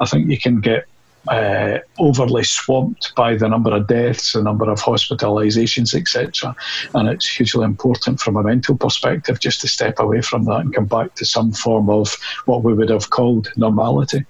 I 0.00 0.06
think 0.06 0.28
you 0.28 0.38
can 0.38 0.60
get 0.60 0.86
uh, 1.30 1.78
overly 1.98 2.44
swamped 2.44 3.14
by 3.14 3.36
the 3.36 3.48
number 3.48 3.74
of 3.74 3.86
deaths, 3.86 4.32
the 4.32 4.42
number 4.42 4.70
of 4.70 4.80
hospitalisations, 4.80 5.94
etc. 5.94 6.54
And 6.94 7.08
it's 7.08 7.28
hugely 7.28 7.64
important 7.64 8.20
from 8.20 8.36
a 8.36 8.42
mental 8.42 8.76
perspective 8.76 9.40
just 9.40 9.60
to 9.62 9.68
step 9.68 9.98
away 9.98 10.22
from 10.22 10.44
that 10.44 10.60
and 10.60 10.74
come 10.74 10.86
back 10.86 11.14
to 11.16 11.24
some 11.24 11.52
form 11.52 11.90
of 11.90 12.16
what 12.46 12.62
we 12.62 12.74
would 12.74 12.90
have 12.90 13.10
called 13.10 13.52
normality. 13.56 14.24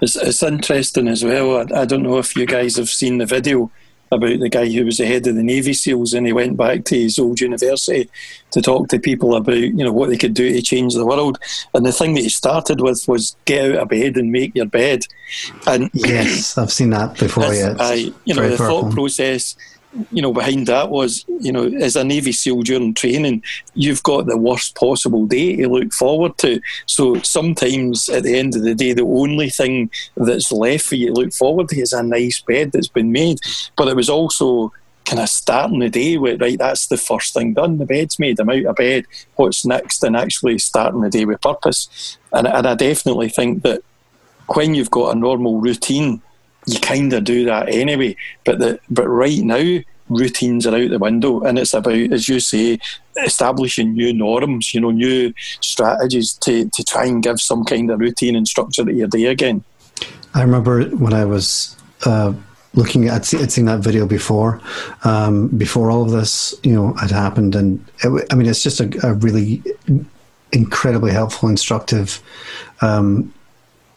It's, 0.00 0.16
it's 0.16 0.42
interesting 0.42 1.08
as 1.08 1.24
well. 1.24 1.58
I, 1.58 1.82
I 1.82 1.84
don't 1.84 2.02
know 2.02 2.18
if 2.18 2.36
you 2.36 2.46
guys 2.46 2.76
have 2.76 2.88
seen 2.88 3.18
the 3.18 3.26
video 3.26 3.70
about 4.10 4.40
the 4.40 4.48
guy 4.48 4.68
who 4.68 4.84
was 4.84 4.98
the 4.98 5.06
head 5.06 5.26
of 5.26 5.36
the 5.36 5.42
Navy 5.42 5.72
SEALs, 5.72 6.14
and 6.14 6.26
he 6.26 6.32
went 6.32 6.56
back 6.56 6.84
to 6.84 6.98
his 6.98 7.18
old 7.18 7.40
university 7.40 8.10
to 8.50 8.60
talk 8.60 8.88
to 8.88 8.98
people 8.98 9.34
about 9.36 9.56
you 9.56 9.84
know 9.84 9.92
what 9.92 10.08
they 10.08 10.16
could 10.16 10.34
do 10.34 10.52
to 10.52 10.62
change 10.62 10.94
the 10.94 11.06
world. 11.06 11.38
And 11.74 11.86
the 11.86 11.92
thing 11.92 12.14
that 12.14 12.22
he 12.22 12.28
started 12.28 12.80
with 12.80 13.06
was 13.06 13.36
get 13.44 13.72
out 13.72 13.82
of 13.82 13.88
bed 13.88 14.16
and 14.16 14.32
make 14.32 14.54
your 14.54 14.66
bed. 14.66 15.06
And 15.66 15.90
yes, 15.92 16.58
I've 16.58 16.72
seen 16.72 16.90
that 16.90 17.18
before. 17.18 17.52
Yeah, 17.54 17.76
I, 17.78 18.12
you 18.24 18.34
know 18.34 18.48
the 18.48 18.56
thought 18.56 18.92
process 18.92 19.56
you 20.10 20.22
know, 20.22 20.32
behind 20.32 20.66
that 20.68 20.90
was, 20.90 21.24
you 21.40 21.50
know, 21.50 21.64
as 21.64 21.96
a 21.96 22.04
Navy 22.04 22.32
SEAL 22.32 22.62
during 22.62 22.94
training, 22.94 23.42
you've 23.74 24.02
got 24.02 24.26
the 24.26 24.36
worst 24.36 24.76
possible 24.76 25.26
day 25.26 25.56
to 25.56 25.68
look 25.68 25.92
forward 25.92 26.38
to. 26.38 26.60
So 26.86 27.20
sometimes 27.22 28.08
at 28.08 28.22
the 28.22 28.38
end 28.38 28.54
of 28.54 28.62
the 28.62 28.74
day, 28.74 28.92
the 28.92 29.02
only 29.02 29.50
thing 29.50 29.90
that's 30.16 30.52
left 30.52 30.84
for 30.84 30.94
you 30.94 31.08
to 31.08 31.20
look 31.20 31.32
forward 31.32 31.68
to 31.70 31.80
is 31.80 31.92
a 31.92 32.02
nice 32.02 32.40
bed 32.40 32.72
that's 32.72 32.88
been 32.88 33.12
made. 33.12 33.40
But 33.76 33.88
it 33.88 33.96
was 33.96 34.08
also 34.08 34.72
kind 35.06 35.20
of 35.20 35.28
starting 35.28 35.80
the 35.80 35.90
day 35.90 36.18
with, 36.18 36.40
right, 36.40 36.58
that's 36.58 36.86
the 36.86 36.96
first 36.96 37.34
thing 37.34 37.54
done. 37.54 37.78
The 37.78 37.86
bed's 37.86 38.18
made, 38.18 38.38
I'm 38.38 38.50
out 38.50 38.66
of 38.66 38.76
bed. 38.76 39.06
What's 39.34 39.66
next? 39.66 40.04
And 40.04 40.16
actually 40.16 40.58
starting 40.60 41.00
the 41.00 41.10
day 41.10 41.24
with 41.24 41.40
purpose. 41.40 42.16
And, 42.32 42.46
and 42.46 42.66
I 42.66 42.74
definitely 42.76 43.28
think 43.28 43.62
that 43.62 43.82
when 44.54 44.74
you've 44.74 44.90
got 44.90 45.16
a 45.16 45.18
normal 45.18 45.60
routine, 45.60 46.22
you 46.66 46.78
kind 46.80 47.12
of 47.12 47.24
do 47.24 47.44
that 47.44 47.68
anyway. 47.68 48.16
But 48.44 48.58
the, 48.58 48.80
but 48.90 49.08
right 49.08 49.40
now, 49.40 49.80
routines 50.08 50.66
are 50.66 50.74
out 50.74 50.90
the 50.90 50.98
window, 50.98 51.40
and 51.42 51.58
it's 51.58 51.74
about, 51.74 51.94
as 51.94 52.28
you 52.28 52.40
say, 52.40 52.78
establishing 53.24 53.92
new 53.92 54.12
norms. 54.12 54.74
You 54.74 54.80
know, 54.80 54.90
new 54.90 55.32
strategies 55.60 56.32
to 56.34 56.68
to 56.68 56.84
try 56.84 57.06
and 57.06 57.22
give 57.22 57.40
some 57.40 57.64
kind 57.64 57.90
of 57.90 58.00
routine 58.00 58.36
and 58.36 58.46
structure 58.46 58.84
to 58.84 58.92
your 58.92 59.08
day 59.08 59.26
again. 59.26 59.64
I 60.34 60.42
remember 60.42 60.84
when 60.84 61.12
I 61.12 61.24
was. 61.24 61.76
Uh, 62.06 62.32
looking 62.74 63.08
at 63.08 63.26
seen 63.26 63.64
that 63.64 63.80
video 63.80 64.06
before, 64.06 64.60
um, 65.02 65.48
before 65.48 65.90
all 65.90 66.02
of 66.02 66.12
this, 66.12 66.54
you 66.62 66.72
know, 66.72 66.92
had 66.94 67.10
happened, 67.10 67.56
and 67.56 67.84
it, 68.04 68.26
I 68.30 68.36
mean, 68.36 68.48
it's 68.48 68.62
just 68.62 68.78
a, 68.80 68.88
a 69.02 69.14
really 69.14 69.60
incredibly 70.52 71.12
helpful, 71.12 71.48
instructive 71.48 72.22
um, 72.80 73.34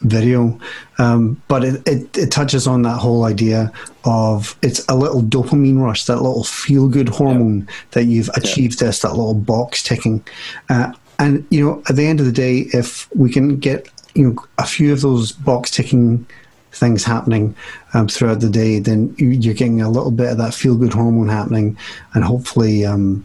video, 0.04 0.58
um, 0.98 1.40
but 1.48 1.64
it, 1.64 1.88
it, 1.88 2.18
it, 2.18 2.30
touches 2.30 2.66
on 2.66 2.82
that 2.82 2.98
whole 2.98 3.24
idea 3.24 3.72
of 4.04 4.56
it's 4.62 4.84
a 4.88 4.94
little 4.94 5.22
dopamine 5.22 5.80
rush, 5.80 6.04
that 6.04 6.16
little 6.16 6.44
feel 6.44 6.88
good 6.88 7.08
hormone 7.08 7.60
yeah. 7.60 7.74
that 7.92 8.04
you've 8.04 8.28
achieved 8.36 8.80
yeah. 8.80 8.88
this, 8.88 9.00
that 9.00 9.10
little 9.10 9.34
box 9.34 9.82
ticking. 9.82 10.24
Uh, 10.68 10.92
and, 11.18 11.46
you 11.50 11.64
know, 11.64 11.82
at 11.88 11.96
the 11.96 12.06
end 12.06 12.20
of 12.20 12.26
the 12.26 12.32
day, 12.32 12.66
if 12.72 13.08
we 13.14 13.30
can 13.32 13.58
get, 13.58 13.88
you 14.14 14.30
know, 14.30 14.44
a 14.58 14.66
few 14.66 14.92
of 14.92 15.00
those 15.00 15.32
box 15.32 15.70
ticking 15.70 16.26
things 16.72 17.04
happening 17.04 17.54
um, 17.94 18.08
throughout 18.08 18.40
the 18.40 18.50
day, 18.50 18.78
then 18.78 19.14
you're 19.18 19.54
getting 19.54 19.80
a 19.80 19.90
little 19.90 20.10
bit 20.10 20.30
of 20.30 20.38
that 20.38 20.54
feel 20.54 20.76
good 20.76 20.92
hormone 20.92 21.28
happening 21.28 21.76
and 22.14 22.24
hopefully, 22.24 22.84
um, 22.84 23.24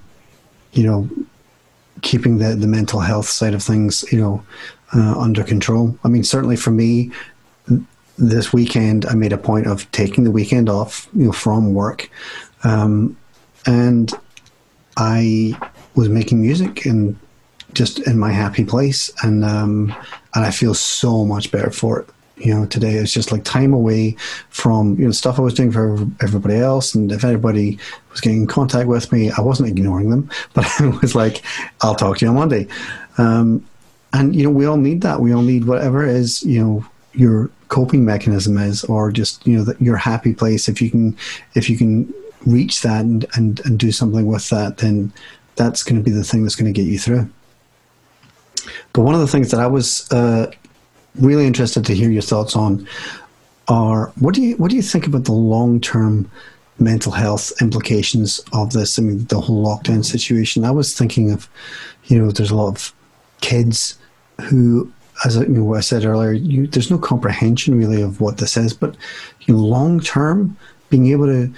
you 0.73 0.83
know, 0.83 1.09
keeping 2.01 2.37
the, 2.37 2.55
the 2.55 2.67
mental 2.67 2.99
health 2.99 3.27
side 3.27 3.53
of 3.53 3.63
things, 3.63 4.05
you 4.11 4.19
know, 4.19 4.43
uh, 4.93 5.19
under 5.19 5.43
control. 5.43 5.97
I 6.03 6.07
mean, 6.07 6.23
certainly 6.23 6.55
for 6.55 6.71
me, 6.71 7.11
this 8.17 8.51
weekend 8.51 9.05
I 9.05 9.13
made 9.13 9.33
a 9.33 9.37
point 9.37 9.65
of 9.65 9.89
taking 9.91 10.25
the 10.25 10.31
weekend 10.31 10.69
off, 10.69 11.07
you 11.13 11.25
know, 11.25 11.31
from 11.31 11.73
work, 11.73 12.09
um, 12.63 13.17
and 13.65 14.11
I 14.97 15.57
was 15.95 16.09
making 16.09 16.41
music 16.41 16.85
and 16.85 17.17
just 17.73 17.99
in 18.07 18.17
my 18.17 18.31
happy 18.31 18.65
place, 18.65 19.09
and 19.23 19.45
um, 19.45 19.95
and 20.35 20.45
I 20.45 20.51
feel 20.51 20.73
so 20.73 21.25
much 21.25 21.51
better 21.51 21.71
for 21.71 22.01
it. 22.01 22.09
You 22.37 22.53
know, 22.53 22.65
today 22.65 22.93
it's 22.93 23.13
just 23.13 23.31
like 23.31 23.43
time 23.43 23.73
away 23.73 24.15
from 24.49 24.97
you 24.97 25.05
know 25.05 25.11
stuff 25.11 25.39
I 25.39 25.41
was 25.41 25.53
doing 25.53 25.71
for 25.71 26.05
everybody 26.21 26.55
else, 26.55 26.95
and 26.95 27.11
if 27.11 27.23
anybody 27.23 27.77
was 28.11 28.21
getting 28.21 28.41
in 28.41 28.47
contact 28.47 28.87
with 28.87 29.11
me, 29.11 29.31
I 29.31 29.41
wasn't 29.41 29.69
ignoring 29.69 30.09
them, 30.09 30.29
but 30.53 30.65
I 30.79 30.87
was 31.01 31.15
like, 31.15 31.43
"I'll 31.81 31.95
talk 31.95 32.17
to 32.17 32.25
you 32.25 32.29
on 32.29 32.35
Monday." 32.35 32.67
Um, 33.17 33.65
and 34.13 34.35
you 34.35 34.43
know 34.43 34.49
we 34.49 34.65
all 34.65 34.77
need 34.77 35.01
that. 35.01 35.19
We 35.19 35.33
all 35.33 35.41
need 35.41 35.65
whatever 35.65 36.05
is 36.05 36.43
you 36.43 36.63
know 36.63 36.85
your 37.13 37.49
coping 37.69 38.05
mechanism 38.05 38.57
is 38.57 38.83
or 38.85 39.11
just 39.11 39.45
you 39.45 39.57
know 39.57 39.73
your 39.79 39.97
happy 39.97 40.33
place. 40.33 40.67
If 40.67 40.81
you 40.81 40.89
can 40.89 41.17
if 41.55 41.69
you 41.69 41.77
can 41.77 42.13
reach 42.45 42.81
that 42.81 43.01
and 43.01 43.25
and, 43.35 43.59
and 43.65 43.77
do 43.77 43.91
something 43.91 44.25
with 44.25 44.49
that 44.49 44.77
then 44.77 45.11
that's 45.59 45.83
going 45.83 45.97
to 45.97 46.03
be 46.03 46.15
the 46.15 46.23
thing 46.23 46.41
that's 46.41 46.55
going 46.55 46.73
to 46.73 46.81
get 46.81 46.89
you 46.89 46.97
through. 46.97 47.29
But 48.93 49.01
one 49.01 49.13
of 49.13 49.21
the 49.21 49.27
things 49.27 49.51
that 49.51 49.59
i 49.59 49.67
was 49.67 50.09
uh, 50.11 50.49
really 51.15 51.45
interested 51.45 51.85
to 51.85 51.93
hear 51.93 52.09
your 52.09 52.21
thoughts 52.21 52.55
on 52.55 52.87
are 53.67 54.11
what 54.19 54.33
do 54.33 54.41
you 54.41 54.55
what 54.57 54.71
do 54.71 54.75
you 54.75 54.81
think 54.81 55.05
about 55.05 55.25
the 55.25 55.33
long 55.33 55.79
term 55.79 56.31
mental 56.79 57.11
health 57.11 57.51
implications 57.61 58.39
of 58.53 58.71
this? 58.71 58.97
I 58.97 59.01
mean 59.01 59.25
the 59.25 59.41
whole 59.41 59.63
lockdown 59.65 60.03
situation. 60.03 60.65
I 60.65 60.71
was 60.71 60.97
thinking 60.97 61.31
of 61.31 61.49
you 62.05 62.17
know 62.17 62.31
there's 62.31 62.51
a 62.51 62.55
lot 62.55 62.69
of 62.69 62.93
kids 63.41 63.97
who, 64.41 64.91
as 65.25 65.37
I, 65.37 65.41
you 65.41 65.49
know, 65.49 65.75
I 65.75 65.81
said 65.81 66.05
earlier, 66.05 66.31
you, 66.31 66.67
there's 66.67 66.91
no 66.91 66.97
comprehension 66.97 67.77
really 67.77 68.01
of 68.01 68.21
what 68.21 68.37
this 68.37 68.57
is. 68.57 68.73
But 68.73 68.95
you 69.41 69.53
know, 69.53 69.59
long 69.59 69.99
term, 69.99 70.57
being 70.89 71.07
able 71.07 71.25
to 71.25 71.51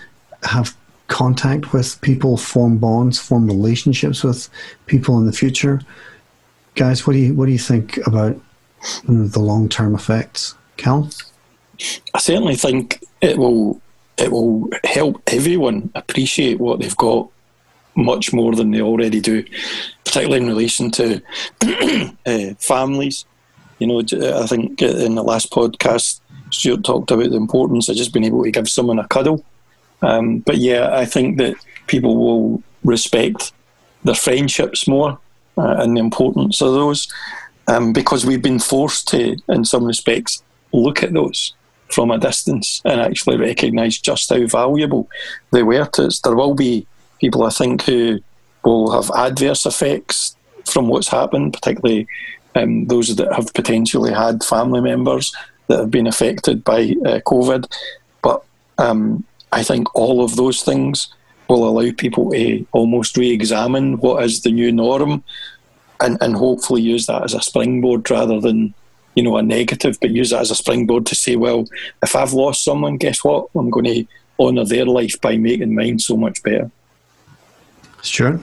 have 0.43 0.75
contact 1.07 1.73
with 1.73 1.99
people, 2.01 2.37
form 2.37 2.77
bonds, 2.77 3.19
form 3.19 3.45
relationships 3.45 4.23
with 4.23 4.49
people 4.85 5.17
in 5.17 5.25
the 5.25 5.33
future. 5.33 5.81
Guys, 6.75 7.05
what 7.05 7.13
do 7.13 7.19
you 7.19 7.33
what 7.33 7.45
do 7.47 7.51
you 7.51 7.59
think 7.59 7.97
about 8.07 8.39
you 9.07 9.13
know, 9.13 9.27
the 9.27 9.39
long 9.39 9.69
term 9.69 9.93
effects, 9.93 10.55
Cal? 10.77 11.09
I 12.13 12.19
certainly 12.19 12.55
think 12.55 13.03
it 13.21 13.37
will 13.37 13.81
it 14.17 14.31
will 14.31 14.69
help 14.83 15.21
everyone 15.27 15.91
appreciate 15.95 16.59
what 16.59 16.79
they've 16.79 16.97
got 16.97 17.30
much 17.95 18.33
more 18.33 18.55
than 18.55 18.71
they 18.71 18.81
already 18.81 19.19
do, 19.19 19.43
particularly 20.03 20.41
in 20.41 20.47
relation 20.47 20.91
to 20.91 21.21
uh, 22.25 22.53
families. 22.59 23.25
You 23.79 23.87
know, 23.87 23.99
I 23.99 24.45
think 24.45 24.81
in 24.81 25.15
the 25.15 25.23
last 25.23 25.51
podcast, 25.51 26.19
Stuart 26.51 26.83
talked 26.83 27.11
about 27.11 27.29
the 27.29 27.37
importance 27.37 27.89
of 27.89 27.95
just 27.95 28.13
being 28.13 28.25
able 28.25 28.43
to 28.43 28.51
give 28.51 28.69
someone 28.69 28.99
a 28.99 29.07
cuddle. 29.07 29.43
Um, 30.01 30.39
but 30.39 30.57
yeah, 30.57 30.95
I 30.95 31.05
think 31.05 31.37
that 31.37 31.55
people 31.87 32.17
will 32.17 32.63
respect 32.83 33.51
their 34.03 34.15
friendships 34.15 34.87
more 34.87 35.19
uh, 35.57 35.75
and 35.79 35.95
the 35.95 36.01
importance 36.01 36.61
of 36.61 36.73
those 36.73 37.11
um, 37.67 37.93
because 37.93 38.25
we've 38.25 38.41
been 38.41 38.59
forced 38.59 39.07
to, 39.09 39.37
in 39.49 39.65
some 39.65 39.85
respects, 39.85 40.43
look 40.73 41.03
at 41.03 41.13
those 41.13 41.53
from 41.89 42.11
a 42.11 42.17
distance 42.17 42.81
and 42.85 43.01
actually 43.01 43.37
recognise 43.37 43.97
just 43.97 44.29
how 44.29 44.45
valuable 44.47 45.09
they 45.51 45.63
were 45.63 45.85
to 45.85 46.07
us. 46.07 46.19
There 46.19 46.35
will 46.35 46.55
be 46.55 46.87
people, 47.21 47.43
I 47.43 47.51
think, 47.51 47.83
who 47.83 48.19
will 48.63 48.91
have 48.91 49.09
adverse 49.11 49.65
effects 49.65 50.35
from 50.65 50.89
what's 50.89 51.07
happened, 51.07 51.53
particularly 51.53 52.07
um, 52.55 52.87
those 52.87 53.15
that 53.15 53.33
have 53.33 53.53
potentially 53.53 54.11
had 54.11 54.43
family 54.43 54.81
members 54.81 55.33
that 55.67 55.79
have 55.79 55.91
been 55.91 56.07
affected 56.07 56.63
by 56.63 56.95
uh, 57.05 57.19
COVID. 57.25 57.71
But 58.21 58.43
um, 58.77 59.23
I 59.51 59.63
think 59.63 59.93
all 59.95 60.23
of 60.23 60.35
those 60.35 60.63
things 60.63 61.13
will 61.47 61.67
allow 61.67 61.91
people 61.97 62.31
to 62.31 62.65
almost 62.71 63.17
re 63.17 63.31
examine 63.31 63.97
what 63.99 64.23
is 64.23 64.41
the 64.41 64.51
new 64.51 64.71
norm 64.71 65.23
and, 65.99 66.17
and 66.21 66.35
hopefully 66.35 66.81
use 66.81 67.05
that 67.05 67.23
as 67.23 67.33
a 67.33 67.41
springboard 67.41 68.09
rather 68.09 68.39
than 68.39 68.73
you 69.15 69.23
know 69.23 69.37
a 69.37 69.43
negative, 69.43 69.97
but 70.01 70.11
use 70.11 70.29
that 70.31 70.41
as 70.41 70.51
a 70.51 70.55
springboard 70.55 71.05
to 71.05 71.15
say, 71.15 71.35
well, 71.35 71.67
if 72.01 72.15
I've 72.15 72.33
lost 72.33 72.63
someone, 72.63 72.97
guess 72.97 73.23
what? 73.23 73.47
I'm 73.55 73.69
going 73.69 73.85
to 73.85 74.05
honour 74.39 74.65
their 74.65 74.85
life 74.85 75.19
by 75.21 75.37
making 75.37 75.75
mine 75.75 75.99
so 75.99 76.17
much 76.17 76.41
better. 76.43 76.71
Sure. 78.01 78.39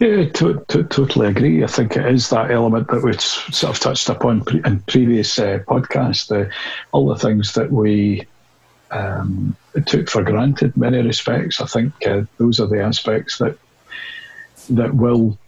Yeah, 0.00 0.28
to, 0.30 0.64
to, 0.68 0.82
totally 0.84 1.28
agree. 1.28 1.62
I 1.62 1.68
think 1.68 1.96
it 1.96 2.06
is 2.06 2.28
that 2.30 2.50
element 2.50 2.88
that 2.88 3.02
we've 3.02 3.20
sort 3.20 3.74
of 3.74 3.80
touched 3.80 4.08
upon 4.08 4.44
pre- 4.44 4.60
in 4.64 4.80
previous 4.80 5.38
uh, 5.38 5.60
podcasts. 5.68 6.26
The, 6.26 6.50
all 6.92 7.06
the 7.06 7.18
things 7.18 7.54
that 7.54 7.70
we 7.70 8.26
um, 8.90 9.56
took 9.86 10.08
for 10.08 10.22
granted, 10.22 10.74
in 10.74 10.80
many 10.80 10.98
respects. 10.98 11.60
I 11.60 11.66
think 11.66 11.92
uh, 12.06 12.22
those 12.38 12.60
are 12.60 12.66
the 12.66 12.82
aspects 12.82 13.38
that 13.38 13.56
that 14.70 14.94
will 14.94 15.38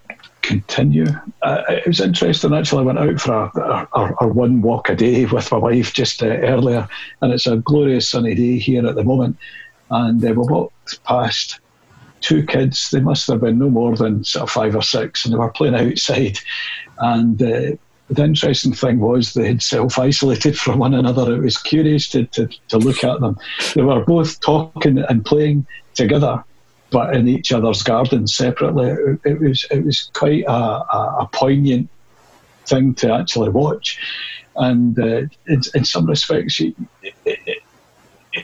continue. 0.43 1.07
Uh, 1.43 1.63
it 1.69 1.87
was 1.87 2.01
interesting 2.01 2.55
actually. 2.55 2.83
I 2.83 2.87
went 2.87 2.99
out 2.99 3.21
for 3.21 3.33
our, 3.33 3.89
our, 3.93 4.15
our 4.21 4.29
one 4.29 4.63
walk 4.63 4.89
a 4.89 4.95
day 4.95 5.25
with 5.33 5.51
my 5.51 5.59
wife 5.59 5.93
just 5.93 6.23
uh, 6.23 6.27
earlier, 6.27 6.89
and 7.21 7.33
it's 7.33 7.47
a 7.47 7.57
glorious 7.57 8.09
sunny 8.09 8.35
day 8.35 8.59
here 8.59 8.87
at 8.87 8.95
the 8.95 9.05
moment. 9.05 9.37
And 9.91 10.25
uh, 10.25 10.29
we 10.29 10.35
walked 10.35 11.03
past 11.05 11.61
two 12.27 12.45
kids. 12.45 12.91
They 12.91 13.01
must 13.01 13.29
have 13.29 13.41
been 13.41 13.59
no 13.59 13.71
more 13.71 13.95
than 13.97 14.25
sort 14.25 14.43
of 14.43 14.51
five 14.51 14.75
or 14.75 14.83
six, 14.83 15.25
and 15.25 15.33
they 15.33 15.39
were 15.39 15.53
playing 15.53 15.77
outside. 15.77 16.39
And 16.99 17.41
uh, 17.41 17.77
the 18.11 18.25
interesting 18.25 18.73
thing 18.73 18.99
was 18.99 19.33
they 19.33 19.47
had 19.47 19.63
self 19.63 19.99
isolated 19.99 20.59
from 20.65 20.81
one 20.81 20.95
another. 20.95 21.35
It 21.35 21.43
was 21.43 21.57
curious 21.57 22.09
to, 22.11 22.27
to, 22.27 22.49
to 22.69 22.79
look 22.79 23.05
at 23.05 23.21
them. 23.21 23.39
They 23.75 23.83
were 23.83 24.05
both 24.05 24.41
talking 24.41 24.99
and 24.99 25.25
playing 25.25 25.67
together, 25.95 26.45
but 26.91 27.15
in 27.15 27.29
each 27.29 27.53
other's 27.53 27.85
gardens 27.85 28.35
separately. 28.35 28.91
It, 28.91 29.21
it 29.25 29.41
was 29.41 29.65
it 29.71 29.85
was 29.85 30.11
quite 30.13 30.45
a, 30.45 30.51
a, 30.51 31.17
a, 31.21 31.29
poignant 31.33 31.89
thing 32.67 32.95
to 32.95 33.13
actually 33.15 33.51
watch. 33.51 34.01
And 34.57 34.99
uh, 34.99 35.23
in, 35.47 35.61
in, 35.75 35.85
some 35.85 36.07
respects, 36.07 36.61
it, 36.61 36.75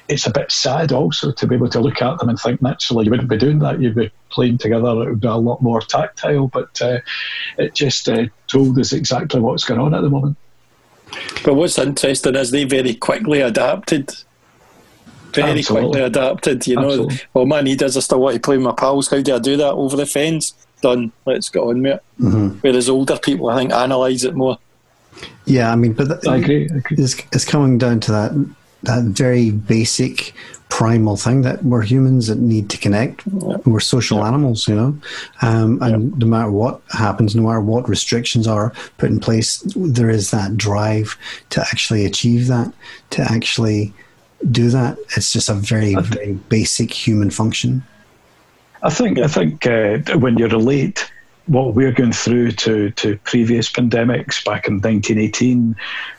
it's 0.08 0.26
a 0.26 0.30
bit 0.30 0.50
sad 0.50 0.92
also 0.92 1.32
to 1.32 1.46
be 1.46 1.54
able 1.54 1.68
to 1.68 1.80
look 1.80 2.00
at 2.00 2.18
them 2.18 2.28
and 2.28 2.38
think 2.38 2.62
naturally 2.62 3.04
you 3.04 3.10
wouldn't 3.10 3.28
be 3.28 3.36
doing 3.36 3.58
that. 3.60 3.80
You'd 3.80 3.94
be 3.94 4.10
playing 4.30 4.58
together. 4.58 4.88
It 5.02 5.10
would 5.10 5.20
be 5.20 5.28
a 5.28 5.34
lot 5.34 5.62
more 5.62 5.80
tactile. 5.80 6.48
But 6.48 6.80
uh, 6.80 7.00
it 7.58 7.74
just 7.74 8.08
uh, 8.08 8.26
told 8.46 8.78
us 8.78 8.92
exactly 8.92 9.40
what's 9.40 9.64
going 9.64 9.80
on 9.80 9.94
at 9.94 10.02
the 10.02 10.10
moment. 10.10 10.36
But 11.44 11.54
what's 11.54 11.78
interesting 11.78 12.36
is 12.36 12.50
they 12.50 12.64
very 12.64 12.94
quickly 12.94 13.40
adapted. 13.40 14.10
very 15.32 15.58
Absolutely. 15.58 15.88
quickly 15.88 16.00
adapted. 16.02 16.66
You 16.66 16.76
know, 16.76 16.88
Absolutely. 16.88 17.20
all 17.34 17.46
my 17.46 17.60
need 17.60 17.82
is 17.82 17.96
I 17.96 18.00
still 18.00 18.20
want 18.20 18.34
to 18.34 18.40
play 18.40 18.56
with 18.56 18.66
my 18.66 18.72
pals. 18.72 19.08
How 19.08 19.20
do 19.20 19.34
I 19.34 19.38
do 19.38 19.56
that 19.58 19.72
over 19.72 19.96
the 19.96 20.06
fence? 20.06 20.54
Done. 20.80 21.12
Let's 21.26 21.48
get 21.48 21.60
on 21.60 21.82
with 21.82 21.92
it. 21.94 22.02
Mm-hmm. 22.20 22.58
Whereas 22.60 22.88
older 22.88 23.18
people, 23.18 23.50
I 23.50 23.58
think, 23.58 23.72
analyse 23.72 24.24
it 24.24 24.34
more. 24.34 24.58
Yeah, 25.44 25.70
I 25.70 25.76
mean, 25.76 25.92
but 25.92 26.08
the, 26.08 26.30
I 26.30 26.36
agree. 26.36 26.68
I 26.72 26.78
agree. 26.78 26.96
It's, 26.98 27.16
it's 27.32 27.44
coming 27.44 27.78
down 27.78 28.00
to 28.00 28.12
that 28.12 28.54
that 28.82 29.04
very 29.04 29.50
basic 29.50 30.34
primal 30.68 31.16
thing 31.16 31.42
that 31.42 31.62
we're 31.62 31.82
humans 31.82 32.28
that 32.28 32.38
need 32.38 32.70
to 32.70 32.78
connect. 32.78 33.26
We're 33.26 33.78
social 33.78 34.24
animals, 34.24 34.66
you 34.66 34.74
know, 34.74 34.98
um, 35.42 35.82
and 35.82 36.18
no 36.18 36.26
matter 36.26 36.50
what 36.50 36.80
happens, 36.90 37.36
no 37.36 37.42
matter 37.42 37.60
what 37.60 37.88
restrictions 37.88 38.46
are 38.46 38.72
put 38.96 39.10
in 39.10 39.20
place, 39.20 39.62
there 39.76 40.08
is 40.08 40.30
that 40.30 40.56
drive 40.56 41.18
to 41.50 41.60
actually 41.60 42.06
achieve 42.06 42.46
that, 42.46 42.72
to 43.10 43.22
actually 43.22 43.92
do 44.50 44.70
that. 44.70 44.96
It's 45.14 45.30
just 45.30 45.50
a 45.50 45.54
very, 45.54 45.94
very 45.94 46.32
basic 46.48 46.90
human 46.90 47.30
function. 47.30 47.84
I 48.82 48.88
think. 48.88 49.18
I 49.18 49.28
think 49.28 49.66
uh, 49.66 49.98
when 50.18 50.38
you 50.38 50.48
relate 50.48 51.11
what 51.46 51.74
we're 51.74 51.92
going 51.92 52.12
through 52.12 52.52
to, 52.52 52.90
to 52.92 53.16
previous 53.18 53.70
pandemics 53.70 54.44
back 54.44 54.68
in 54.68 54.74
1918, 54.74 55.74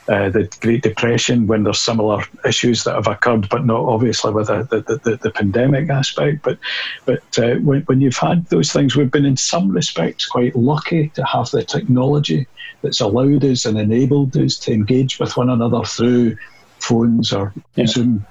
uh, 0.10 0.30
the 0.30 0.54
Great 0.60 0.84
Depression, 0.84 1.48
when 1.48 1.64
there's 1.64 1.80
similar 1.80 2.24
issues 2.46 2.84
that 2.84 2.96
have 2.96 3.08
occurred, 3.08 3.48
but 3.48 3.66
not 3.66 3.82
obviously 3.82 4.34
with 4.34 4.50
a, 4.50 4.64
the, 4.70 4.82
the, 4.82 5.16
the, 5.18 5.32
pandemic 5.32 5.90
aspect. 5.90 6.44
But 6.44 6.60
but 7.06 7.40
uh, 7.40 7.56
when, 7.56 7.82
when 7.84 8.02
you've 8.02 8.18
had 8.18 8.46
those 8.48 8.74
things, 8.74 8.96
we've 8.96 9.12
been 9.12 9.26
in 9.26 9.38
some 9.38 9.70
respects 9.70 10.26
quite 10.26 10.56
lucky 10.56 11.10
to 11.10 11.24
have 11.26 11.50
the 11.52 11.64
technology 11.64 12.46
that's 12.82 13.00
allowed 13.00 13.46
us 13.46 13.66
and 13.66 13.80
enabled 13.80 14.36
us 14.36 14.58
to 14.60 14.74
engage 14.74 15.20
with 15.20 15.38
one 15.38 15.50
another 15.50 15.84
through 15.86 16.36
phones 16.80 17.32
or 17.32 17.54
yeah. 17.76 17.86
Zoom. 17.86 18.26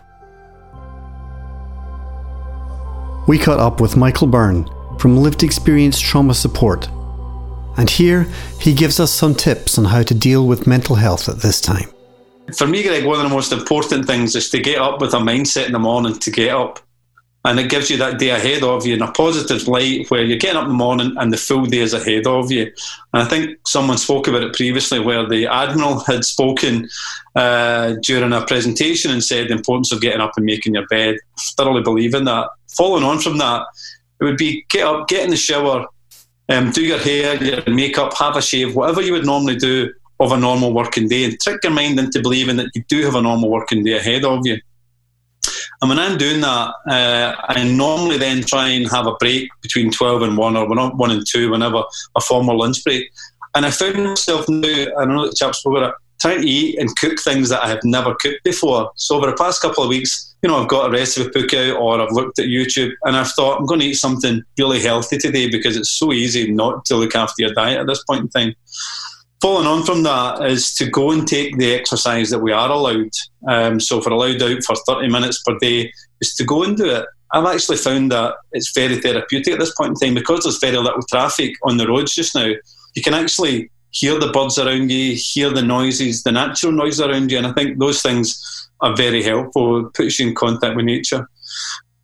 We 3.26 3.38
caught 3.38 3.60
up 3.60 3.80
with 3.80 3.96
Michael 3.96 4.26
Byrne 4.26 4.68
from 4.98 5.16
Lived 5.16 5.42
Experience 5.42 5.98
Trauma 5.98 6.34
Support. 6.34 6.88
And 7.76 7.88
here 7.88 8.26
he 8.60 8.74
gives 8.74 9.00
us 9.00 9.12
some 9.12 9.34
tips 9.34 9.78
on 9.78 9.84
how 9.86 10.02
to 10.02 10.14
deal 10.14 10.46
with 10.46 10.66
mental 10.66 10.96
health 10.96 11.28
at 11.28 11.38
this 11.38 11.60
time. 11.60 11.88
For 12.56 12.66
me, 12.66 12.82
Greg, 12.82 13.04
one 13.04 13.16
of 13.16 13.22
the 13.22 13.34
most 13.34 13.52
important 13.52 14.06
things 14.06 14.36
is 14.36 14.50
to 14.50 14.60
get 14.60 14.78
up 14.78 15.00
with 15.00 15.14
a 15.14 15.18
mindset 15.18 15.66
in 15.66 15.72
the 15.72 15.78
morning 15.78 16.18
to 16.18 16.30
get 16.30 16.54
up. 16.54 16.80
And 17.44 17.58
it 17.58 17.70
gives 17.70 17.90
you 17.90 17.96
that 17.96 18.20
day 18.20 18.30
ahead 18.30 18.62
of 18.62 18.86
you 18.86 18.94
in 18.94 19.02
a 19.02 19.10
positive 19.10 19.66
light 19.66 20.08
where 20.10 20.22
you're 20.22 20.38
getting 20.38 20.58
up 20.58 20.64
in 20.64 20.68
the 20.68 20.74
morning 20.74 21.14
and 21.18 21.32
the 21.32 21.36
full 21.36 21.66
day 21.66 21.78
is 21.78 21.92
ahead 21.92 22.26
of 22.26 22.52
you. 22.52 22.72
And 23.12 23.22
I 23.22 23.24
think 23.24 23.58
someone 23.66 23.98
spoke 23.98 24.28
about 24.28 24.44
it 24.44 24.54
previously 24.54 25.00
where 25.00 25.26
the 25.26 25.46
Admiral 25.46 26.00
had 26.04 26.24
spoken 26.24 26.88
uh, 27.34 27.94
during 28.02 28.32
a 28.32 28.46
presentation 28.46 29.10
and 29.10 29.24
said 29.24 29.48
the 29.48 29.54
importance 29.54 29.90
of 29.90 30.00
getting 30.00 30.20
up 30.20 30.34
and 30.36 30.46
making 30.46 30.74
your 30.74 30.86
bed. 30.86 31.16
I 31.36 31.42
thoroughly 31.56 31.82
believe 31.82 32.14
in 32.14 32.24
that. 32.24 32.48
Following 32.76 33.02
on 33.02 33.18
from 33.18 33.38
that, 33.38 33.66
it 34.22 34.24
would 34.24 34.36
be 34.36 34.64
get 34.68 34.86
up, 34.86 35.08
get 35.08 35.24
in 35.24 35.30
the 35.30 35.36
shower, 35.36 35.86
um, 36.48 36.70
do 36.70 36.82
your 36.82 36.98
hair, 36.98 37.42
your 37.42 37.62
makeup, 37.66 38.14
have 38.16 38.36
a 38.36 38.42
shave, 38.42 38.76
whatever 38.76 39.02
you 39.02 39.12
would 39.12 39.26
normally 39.26 39.56
do 39.56 39.92
of 40.20 40.30
a 40.30 40.36
normal 40.36 40.72
working 40.72 41.08
day, 41.08 41.24
and 41.24 41.40
trick 41.40 41.62
your 41.64 41.72
mind 41.72 41.98
into 41.98 42.22
believing 42.22 42.56
that 42.56 42.70
you 42.74 42.84
do 42.88 43.02
have 43.02 43.16
a 43.16 43.22
normal 43.22 43.50
working 43.50 43.82
day 43.82 43.94
ahead 43.94 44.24
of 44.24 44.40
you. 44.44 44.58
And 45.80 45.88
when 45.88 45.98
I'm 45.98 46.16
doing 46.16 46.40
that, 46.42 46.74
uh, 46.88 47.34
I 47.48 47.64
normally 47.64 48.16
then 48.16 48.42
try 48.42 48.68
and 48.68 48.88
have 48.92 49.08
a 49.08 49.16
break 49.16 49.50
between 49.62 49.90
12 49.90 50.22
and 50.22 50.38
1 50.38 50.56
or 50.56 50.68
1 50.68 51.10
and 51.10 51.26
2, 51.28 51.50
whenever 51.50 51.82
a 52.14 52.20
formal 52.20 52.58
lunch 52.58 52.84
break. 52.84 53.10
And 53.56 53.66
I 53.66 53.72
found 53.72 53.96
myself 53.96 54.48
now, 54.48 54.86
I 54.98 55.04
know 55.04 55.26
the 55.26 55.34
chaps 55.36 55.58
spoke 55.58 55.76
about 55.76 55.90
it, 55.90 55.94
trying 56.22 56.40
to 56.40 56.48
eat 56.48 56.78
and 56.78 56.96
cook 56.96 57.18
things 57.18 57.48
that 57.48 57.62
I 57.62 57.68
have 57.68 57.80
never 57.82 58.14
cooked 58.14 58.44
before. 58.44 58.92
So 58.94 59.16
over 59.16 59.26
the 59.26 59.36
past 59.36 59.60
couple 59.60 59.82
of 59.82 59.88
weeks, 59.88 60.34
you 60.42 60.48
know, 60.48 60.62
I've 60.62 60.68
got 60.68 60.88
a 60.88 60.92
recipe 60.92 61.30
book 61.30 61.52
out 61.52 61.76
or 61.76 62.00
I've 62.00 62.12
looked 62.12 62.38
at 62.38 62.46
YouTube 62.46 62.92
and 63.04 63.16
I've 63.16 63.32
thought 63.32 63.58
I'm 63.58 63.66
going 63.66 63.80
to 63.80 63.86
eat 63.86 63.94
something 63.94 64.40
really 64.56 64.80
healthy 64.80 65.18
today 65.18 65.50
because 65.50 65.76
it's 65.76 65.90
so 65.90 66.12
easy 66.12 66.52
not 66.52 66.84
to 66.86 66.96
look 66.96 67.16
after 67.16 67.42
your 67.42 67.54
diet 67.54 67.80
at 67.80 67.88
this 67.88 68.04
point 68.04 68.22
in 68.22 68.28
time. 68.28 68.54
Following 69.40 69.66
on 69.66 69.82
from 69.84 70.04
that 70.04 70.46
is 70.46 70.72
to 70.74 70.86
go 70.88 71.10
and 71.10 71.26
take 71.26 71.58
the 71.58 71.74
exercise 71.74 72.30
that 72.30 72.38
we 72.38 72.52
are 72.52 72.70
allowed. 72.70 73.10
Um, 73.48 73.80
so 73.80 73.98
if 73.98 74.06
we're 74.06 74.12
allowed 74.12 74.40
out 74.40 74.62
for 74.62 74.76
30 74.86 75.08
minutes 75.08 75.42
per 75.42 75.58
day, 75.58 75.92
is 76.20 76.36
to 76.36 76.44
go 76.44 76.62
and 76.62 76.76
do 76.76 76.88
it. 76.94 77.06
I've 77.32 77.46
actually 77.46 77.78
found 77.78 78.12
that 78.12 78.34
it's 78.52 78.72
very 78.72 79.00
therapeutic 79.00 79.54
at 79.54 79.58
this 79.58 79.74
point 79.74 79.90
in 79.90 79.94
time 79.96 80.14
because 80.14 80.44
there's 80.44 80.60
very 80.60 80.76
little 80.76 81.02
traffic 81.08 81.54
on 81.64 81.78
the 81.78 81.88
roads 81.88 82.14
just 82.14 82.36
now. 82.36 82.52
You 82.94 83.02
can 83.02 83.14
actually 83.14 83.70
hear 83.92 84.18
the 84.18 84.32
birds 84.32 84.58
around 84.58 84.90
you, 84.90 85.14
hear 85.14 85.50
the 85.50 85.62
noises, 85.62 86.22
the 86.22 86.32
natural 86.32 86.72
noise 86.72 87.00
around 87.00 87.30
you, 87.30 87.38
and 87.38 87.46
I 87.46 87.52
think 87.52 87.78
those 87.78 88.02
things 88.02 88.70
are 88.80 88.96
very 88.96 89.22
helpful. 89.22 89.86
It 89.86 89.94
puts 89.94 90.18
you 90.18 90.28
in 90.28 90.34
contact 90.34 90.76
with 90.76 90.84
nature. 90.84 91.28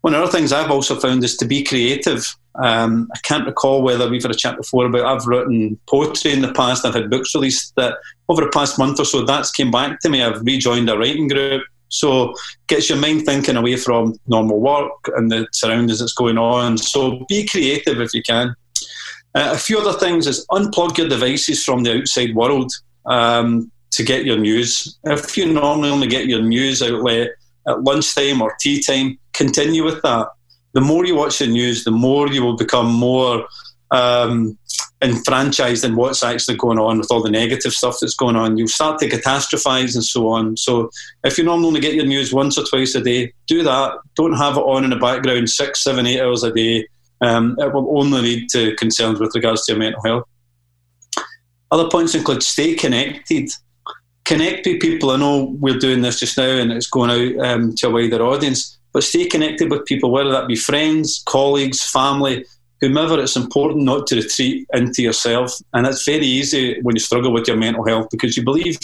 One 0.02 0.14
of 0.14 0.20
the 0.20 0.24
other 0.24 0.32
things 0.32 0.52
I've 0.52 0.70
also 0.70 0.98
found 1.00 1.24
is 1.24 1.36
to 1.38 1.44
be 1.44 1.64
creative. 1.64 2.34
Um, 2.62 3.08
I 3.14 3.18
can't 3.20 3.46
recall 3.46 3.82
whether 3.82 4.08
we've 4.08 4.22
had 4.22 4.30
a 4.30 4.34
chat 4.34 4.56
before 4.56 4.86
about 4.86 5.06
I've 5.06 5.26
written 5.26 5.78
poetry 5.88 6.32
in 6.32 6.42
the 6.42 6.52
past. 6.52 6.84
I've 6.84 6.94
had 6.94 7.10
books 7.10 7.34
released 7.34 7.74
that 7.76 7.94
over 8.28 8.42
the 8.42 8.50
past 8.50 8.78
month 8.78 9.00
or 9.00 9.04
so 9.04 9.24
that's 9.24 9.50
came 9.50 9.70
back 9.70 10.00
to 10.00 10.08
me. 10.08 10.22
I've 10.22 10.42
rejoined 10.42 10.90
a 10.90 10.98
writing 10.98 11.28
group. 11.28 11.62
So 11.88 12.34
gets 12.66 12.90
your 12.90 12.98
mind 12.98 13.24
thinking 13.24 13.56
away 13.56 13.76
from 13.76 14.14
normal 14.26 14.60
work 14.60 15.08
and 15.16 15.30
the 15.30 15.46
surroundings 15.52 16.00
that's 16.00 16.12
going 16.12 16.36
on. 16.36 16.78
So 16.78 17.24
be 17.28 17.46
creative 17.46 18.00
if 18.00 18.12
you 18.12 18.22
can. 18.22 18.54
Uh, 19.38 19.52
a 19.52 19.58
few 19.58 19.78
other 19.78 19.98
things 19.98 20.26
is 20.26 20.44
unplug 20.50 20.98
your 20.98 21.08
devices 21.08 21.64
from 21.64 21.84
the 21.84 21.98
outside 21.98 22.34
world. 22.34 22.72
Um, 23.06 23.70
to 23.90 24.02
get 24.02 24.24
your 24.24 24.38
news. 24.38 24.98
If 25.04 25.36
you 25.36 25.52
normally 25.52 25.90
only 25.90 26.06
get 26.06 26.26
your 26.26 26.42
news 26.42 26.82
outlet 26.82 27.30
at 27.66 27.82
lunchtime 27.82 28.42
or 28.42 28.56
tea 28.60 28.82
time, 28.82 29.18
continue 29.32 29.84
with 29.84 30.02
that. 30.02 30.28
The 30.74 30.80
more 30.80 31.06
you 31.06 31.16
watch 31.16 31.38
the 31.38 31.46
news, 31.46 31.84
the 31.84 31.90
more 31.90 32.28
you 32.28 32.42
will 32.42 32.56
become 32.56 32.92
more 32.92 33.46
um, 33.90 34.58
enfranchised 35.00 35.84
in 35.84 35.96
what's 35.96 36.22
actually 36.22 36.56
going 36.56 36.78
on 36.78 36.98
with 36.98 37.10
all 37.10 37.22
the 37.22 37.30
negative 37.30 37.72
stuff 37.72 37.96
that's 38.00 38.14
going 38.14 38.36
on. 38.36 38.58
You'll 38.58 38.68
start 38.68 38.98
to 39.00 39.08
catastrophize 39.08 39.94
and 39.94 40.04
so 40.04 40.28
on. 40.28 40.56
So 40.56 40.90
if 41.24 41.38
you 41.38 41.44
normally 41.44 41.68
only 41.68 41.80
get 41.80 41.94
your 41.94 42.06
news 42.06 42.32
once 42.32 42.58
or 42.58 42.64
twice 42.64 42.94
a 42.94 43.00
day, 43.00 43.32
do 43.46 43.62
that. 43.62 43.98
Don't 44.16 44.34
have 44.34 44.58
it 44.58 44.60
on 44.60 44.84
in 44.84 44.90
the 44.90 44.96
background 44.96 45.48
six, 45.48 45.82
seven, 45.82 46.06
eight 46.06 46.20
hours 46.20 46.42
a 46.42 46.52
day. 46.52 46.86
Um, 47.20 47.56
it 47.58 47.72
will 47.72 47.98
only 47.98 48.22
lead 48.22 48.48
to 48.50 48.74
concerns 48.76 49.20
with 49.20 49.34
regards 49.34 49.64
to 49.66 49.72
your 49.72 49.78
mental 49.78 50.02
health. 50.04 50.24
Other 51.70 51.88
points 51.90 52.14
include 52.14 52.42
stay 52.42 52.74
connected 52.74 53.50
connect 54.28 54.66
with 54.66 54.80
people. 54.80 55.10
I 55.10 55.16
know 55.16 55.56
we're 55.58 55.78
doing 55.78 56.02
this 56.02 56.20
just 56.20 56.36
now 56.36 56.44
and 56.50 56.70
it's 56.70 56.86
going 56.86 57.10
out 57.10 57.46
um, 57.46 57.74
to 57.76 57.88
a 57.88 57.90
wider 57.90 58.22
audience, 58.22 58.78
but 58.92 59.02
stay 59.02 59.26
connected 59.26 59.70
with 59.70 59.86
people, 59.86 60.10
whether 60.10 60.30
that 60.30 60.46
be 60.46 60.54
friends, 60.54 61.22
colleagues, 61.26 61.82
family, 61.82 62.44
whomever. 62.82 63.18
It's 63.18 63.36
important 63.36 63.84
not 63.84 64.06
to 64.08 64.16
retreat 64.16 64.68
into 64.74 65.02
yourself. 65.02 65.54
And 65.72 65.86
it's 65.86 66.04
very 66.04 66.26
easy 66.26 66.78
when 66.82 66.94
you 66.94 67.00
struggle 67.00 67.32
with 67.32 67.48
your 67.48 67.56
mental 67.56 67.86
health 67.86 68.08
because 68.10 68.36
you 68.36 68.44
believe 68.44 68.78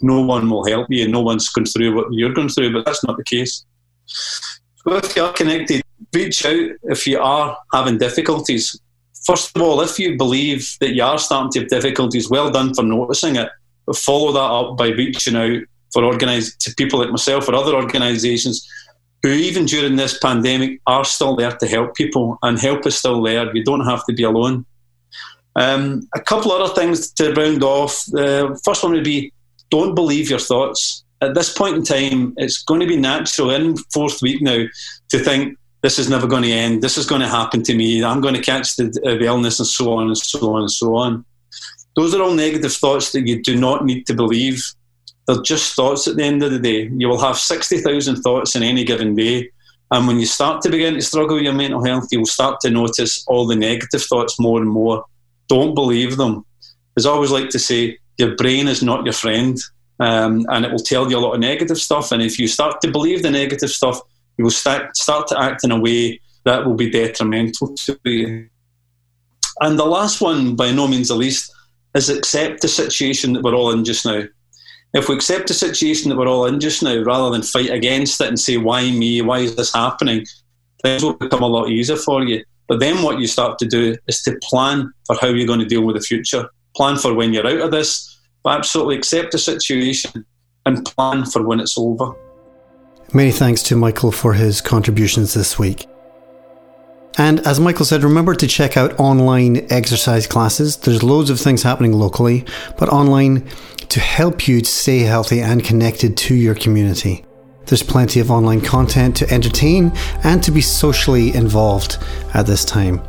no 0.00 0.20
one 0.22 0.50
will 0.50 0.66
help 0.66 0.88
you 0.90 1.04
and 1.04 1.12
no 1.12 1.20
one's 1.20 1.48
going 1.50 1.66
through 1.66 1.94
what 1.94 2.12
you're 2.12 2.34
going 2.34 2.48
through, 2.48 2.72
but 2.72 2.84
that's 2.84 3.04
not 3.04 3.16
the 3.16 3.24
case. 3.24 3.64
So 4.06 4.96
if 4.96 5.14
you 5.14 5.22
are 5.22 5.32
connected, 5.32 5.79
reach 6.14 6.44
out 6.44 6.70
if 6.84 7.06
you 7.06 7.18
are 7.18 7.56
having 7.72 7.98
difficulties. 7.98 8.78
First 9.26 9.54
of 9.54 9.62
all, 9.62 9.80
if 9.80 9.98
you 9.98 10.16
believe 10.16 10.76
that 10.80 10.94
you 10.94 11.02
are 11.02 11.18
starting 11.18 11.50
to 11.52 11.60
have 11.60 11.68
difficulties, 11.68 12.30
well 12.30 12.50
done 12.50 12.74
for 12.74 12.82
noticing 12.82 13.36
it 13.36 13.48
but 13.90 13.96
follow 13.96 14.30
that 14.30 14.38
up 14.38 14.76
by 14.76 14.88
reaching 14.88 15.34
out 15.34 15.62
for 15.92 16.04
organize 16.04 16.54
to 16.58 16.72
people 16.76 17.00
like 17.00 17.10
myself 17.10 17.48
or 17.48 17.56
other 17.56 17.74
organisations 17.74 18.68
who, 19.22 19.30
even 19.30 19.66
during 19.66 19.96
this 19.96 20.16
pandemic, 20.18 20.80
are 20.86 21.04
still 21.04 21.34
there 21.34 21.50
to 21.50 21.66
help 21.66 21.96
people, 21.96 22.38
and 22.42 22.58
help 22.58 22.86
is 22.86 22.96
still 22.96 23.20
there. 23.20 23.54
You 23.54 23.64
don't 23.64 23.84
have 23.84 24.06
to 24.06 24.14
be 24.14 24.22
alone. 24.22 24.64
Um, 25.56 26.08
a 26.14 26.20
couple 26.20 26.52
other 26.52 26.72
things 26.72 27.10
to 27.14 27.32
round 27.32 27.64
off. 27.64 28.04
The 28.06 28.46
uh, 28.46 28.56
first 28.64 28.84
one 28.84 28.92
would 28.92 29.02
be 29.02 29.32
don't 29.70 29.96
believe 29.96 30.30
your 30.30 30.38
thoughts. 30.38 31.04
At 31.20 31.34
this 31.34 31.52
point 31.52 31.76
in 31.76 31.82
time, 31.82 32.34
it's 32.36 32.62
going 32.62 32.80
to 32.80 32.86
be 32.86 32.96
natural 32.96 33.50
in 33.50 33.76
fourth 33.92 34.22
week 34.22 34.40
now 34.40 34.64
to 35.08 35.18
think 35.18 35.58
this 35.82 35.98
is 35.98 36.10
never 36.10 36.26
going 36.26 36.42
to 36.42 36.52
end. 36.52 36.82
This 36.82 36.98
is 36.98 37.06
going 37.06 37.22
to 37.22 37.28
happen 37.28 37.62
to 37.62 37.74
me. 37.74 38.04
I'm 38.04 38.20
going 38.20 38.34
to 38.34 38.42
catch 38.42 38.76
the, 38.76 38.86
uh, 39.04 39.14
the 39.14 39.24
illness 39.24 39.58
and 39.58 39.66
so 39.66 39.92
on 39.92 40.08
and 40.08 40.18
so 40.18 40.54
on 40.54 40.62
and 40.62 40.70
so 40.70 40.94
on. 40.96 41.24
Those 41.96 42.14
are 42.14 42.22
all 42.22 42.34
negative 42.34 42.72
thoughts 42.72 43.12
that 43.12 43.26
you 43.26 43.42
do 43.42 43.56
not 43.56 43.84
need 43.84 44.06
to 44.06 44.14
believe. 44.14 44.62
They're 45.26 45.42
just 45.42 45.74
thoughts 45.74 46.06
at 46.06 46.16
the 46.16 46.24
end 46.24 46.42
of 46.42 46.50
the 46.50 46.58
day. 46.58 46.90
You 46.92 47.08
will 47.08 47.20
have 47.20 47.38
60,000 47.38 48.16
thoughts 48.16 48.54
in 48.54 48.62
any 48.62 48.84
given 48.84 49.14
day. 49.14 49.50
And 49.90 50.06
when 50.06 50.20
you 50.20 50.26
start 50.26 50.62
to 50.62 50.70
begin 50.70 50.94
to 50.94 51.02
struggle 51.02 51.36
with 51.36 51.44
your 51.44 51.54
mental 51.54 51.84
health, 51.84 52.08
you'll 52.12 52.26
start 52.26 52.60
to 52.60 52.70
notice 52.70 53.24
all 53.26 53.46
the 53.46 53.56
negative 53.56 54.02
thoughts 54.02 54.38
more 54.38 54.60
and 54.60 54.70
more. 54.70 55.04
Don't 55.48 55.74
believe 55.74 56.16
them. 56.16 56.44
As 56.96 57.06
I 57.06 57.10
always 57.10 57.32
like 57.32 57.48
to 57.50 57.58
say, 57.58 57.98
your 58.18 58.36
brain 58.36 58.68
is 58.68 58.82
not 58.82 59.04
your 59.04 59.14
friend. 59.14 59.58
Um, 59.98 60.46
and 60.48 60.64
it 60.64 60.70
will 60.70 60.78
tell 60.78 61.10
you 61.10 61.18
a 61.18 61.20
lot 61.20 61.34
of 61.34 61.40
negative 61.40 61.78
stuff. 61.78 62.12
And 62.12 62.22
if 62.22 62.38
you 62.38 62.46
start 62.46 62.80
to 62.82 62.90
believe 62.90 63.22
the 63.22 63.30
negative 63.30 63.70
stuff, 63.70 64.00
you 64.38 64.44
will 64.44 64.50
start, 64.50 64.96
start 64.96 65.28
to 65.28 65.40
act 65.40 65.64
in 65.64 65.70
a 65.70 65.80
way 65.80 66.20
that 66.44 66.64
will 66.64 66.74
be 66.74 66.90
detrimental 66.90 67.74
to 67.74 67.98
you. 68.04 68.48
And 69.60 69.78
the 69.78 69.84
last 69.84 70.20
one, 70.20 70.56
by 70.56 70.72
no 70.72 70.88
means 70.88 71.08
the 71.08 71.14
least, 71.14 71.52
is 71.94 72.08
accept 72.08 72.62
the 72.62 72.68
situation 72.68 73.34
that 73.34 73.42
we're 73.42 73.54
all 73.54 73.72
in 73.72 73.84
just 73.84 74.06
now. 74.06 74.22
if 74.92 75.08
we 75.08 75.14
accept 75.14 75.48
the 75.48 75.54
situation 75.54 76.08
that 76.08 76.16
we're 76.16 76.28
all 76.28 76.46
in 76.46 76.58
just 76.58 76.82
now, 76.82 76.98
rather 77.02 77.30
than 77.30 77.42
fight 77.42 77.70
against 77.70 78.20
it 78.20 78.28
and 78.28 78.40
say, 78.40 78.56
why 78.56 78.90
me? 78.90 79.22
Why 79.22 79.38
is 79.40 79.54
this 79.54 79.72
happening? 79.72 80.26
Things 80.82 81.04
will 81.04 81.14
become 81.14 81.42
a 81.42 81.46
lot 81.46 81.70
easier 81.70 81.96
for 81.96 82.24
you. 82.24 82.44
But 82.66 82.80
then 82.80 83.02
what 83.02 83.18
you 83.18 83.26
start 83.26 83.58
to 83.58 83.66
do 83.66 83.96
is 84.06 84.22
to 84.22 84.38
plan 84.42 84.92
for 85.06 85.16
how 85.20 85.28
you're 85.28 85.46
going 85.46 85.60
to 85.60 85.66
deal 85.66 85.84
with 85.84 85.96
the 85.96 86.02
future. 86.02 86.48
Plan 86.74 86.96
for 86.96 87.14
when 87.14 87.32
you're 87.32 87.46
out 87.46 87.60
of 87.60 87.70
this, 87.70 88.18
but 88.42 88.56
absolutely 88.56 88.96
accept 88.96 89.32
the 89.32 89.38
situation 89.38 90.24
and 90.66 90.84
plan 90.84 91.24
for 91.24 91.46
when 91.46 91.60
it's 91.60 91.76
over. 91.76 92.14
Many 93.12 93.32
thanks 93.32 93.64
to 93.64 93.76
Michael 93.76 94.12
for 94.12 94.34
his 94.34 94.60
contributions 94.60 95.34
this 95.34 95.58
week. 95.58 95.86
And 97.18 97.40
as 97.40 97.58
Michael 97.58 97.84
said, 97.84 98.04
remember 98.04 98.36
to 98.36 98.46
check 98.46 98.76
out 98.76 99.00
online 99.00 99.66
exercise 99.72 100.28
classes. 100.28 100.76
There's 100.76 101.02
loads 101.02 101.28
of 101.28 101.40
things 101.40 101.64
happening 101.64 101.92
locally, 101.92 102.44
but 102.78 102.88
online 102.88 103.48
to 103.88 103.98
help 103.98 104.46
you 104.46 104.62
stay 104.62 105.00
healthy 105.00 105.40
and 105.40 105.64
connected 105.64 106.16
to 106.18 106.36
your 106.36 106.54
community. 106.54 107.24
There's 107.66 107.82
plenty 107.82 108.20
of 108.20 108.30
online 108.30 108.60
content 108.60 109.16
to 109.16 109.30
entertain 109.32 109.90
and 110.22 110.40
to 110.44 110.52
be 110.52 110.60
socially 110.60 111.34
involved 111.34 111.98
at 112.34 112.46
this 112.46 112.64
time. 112.64 113.02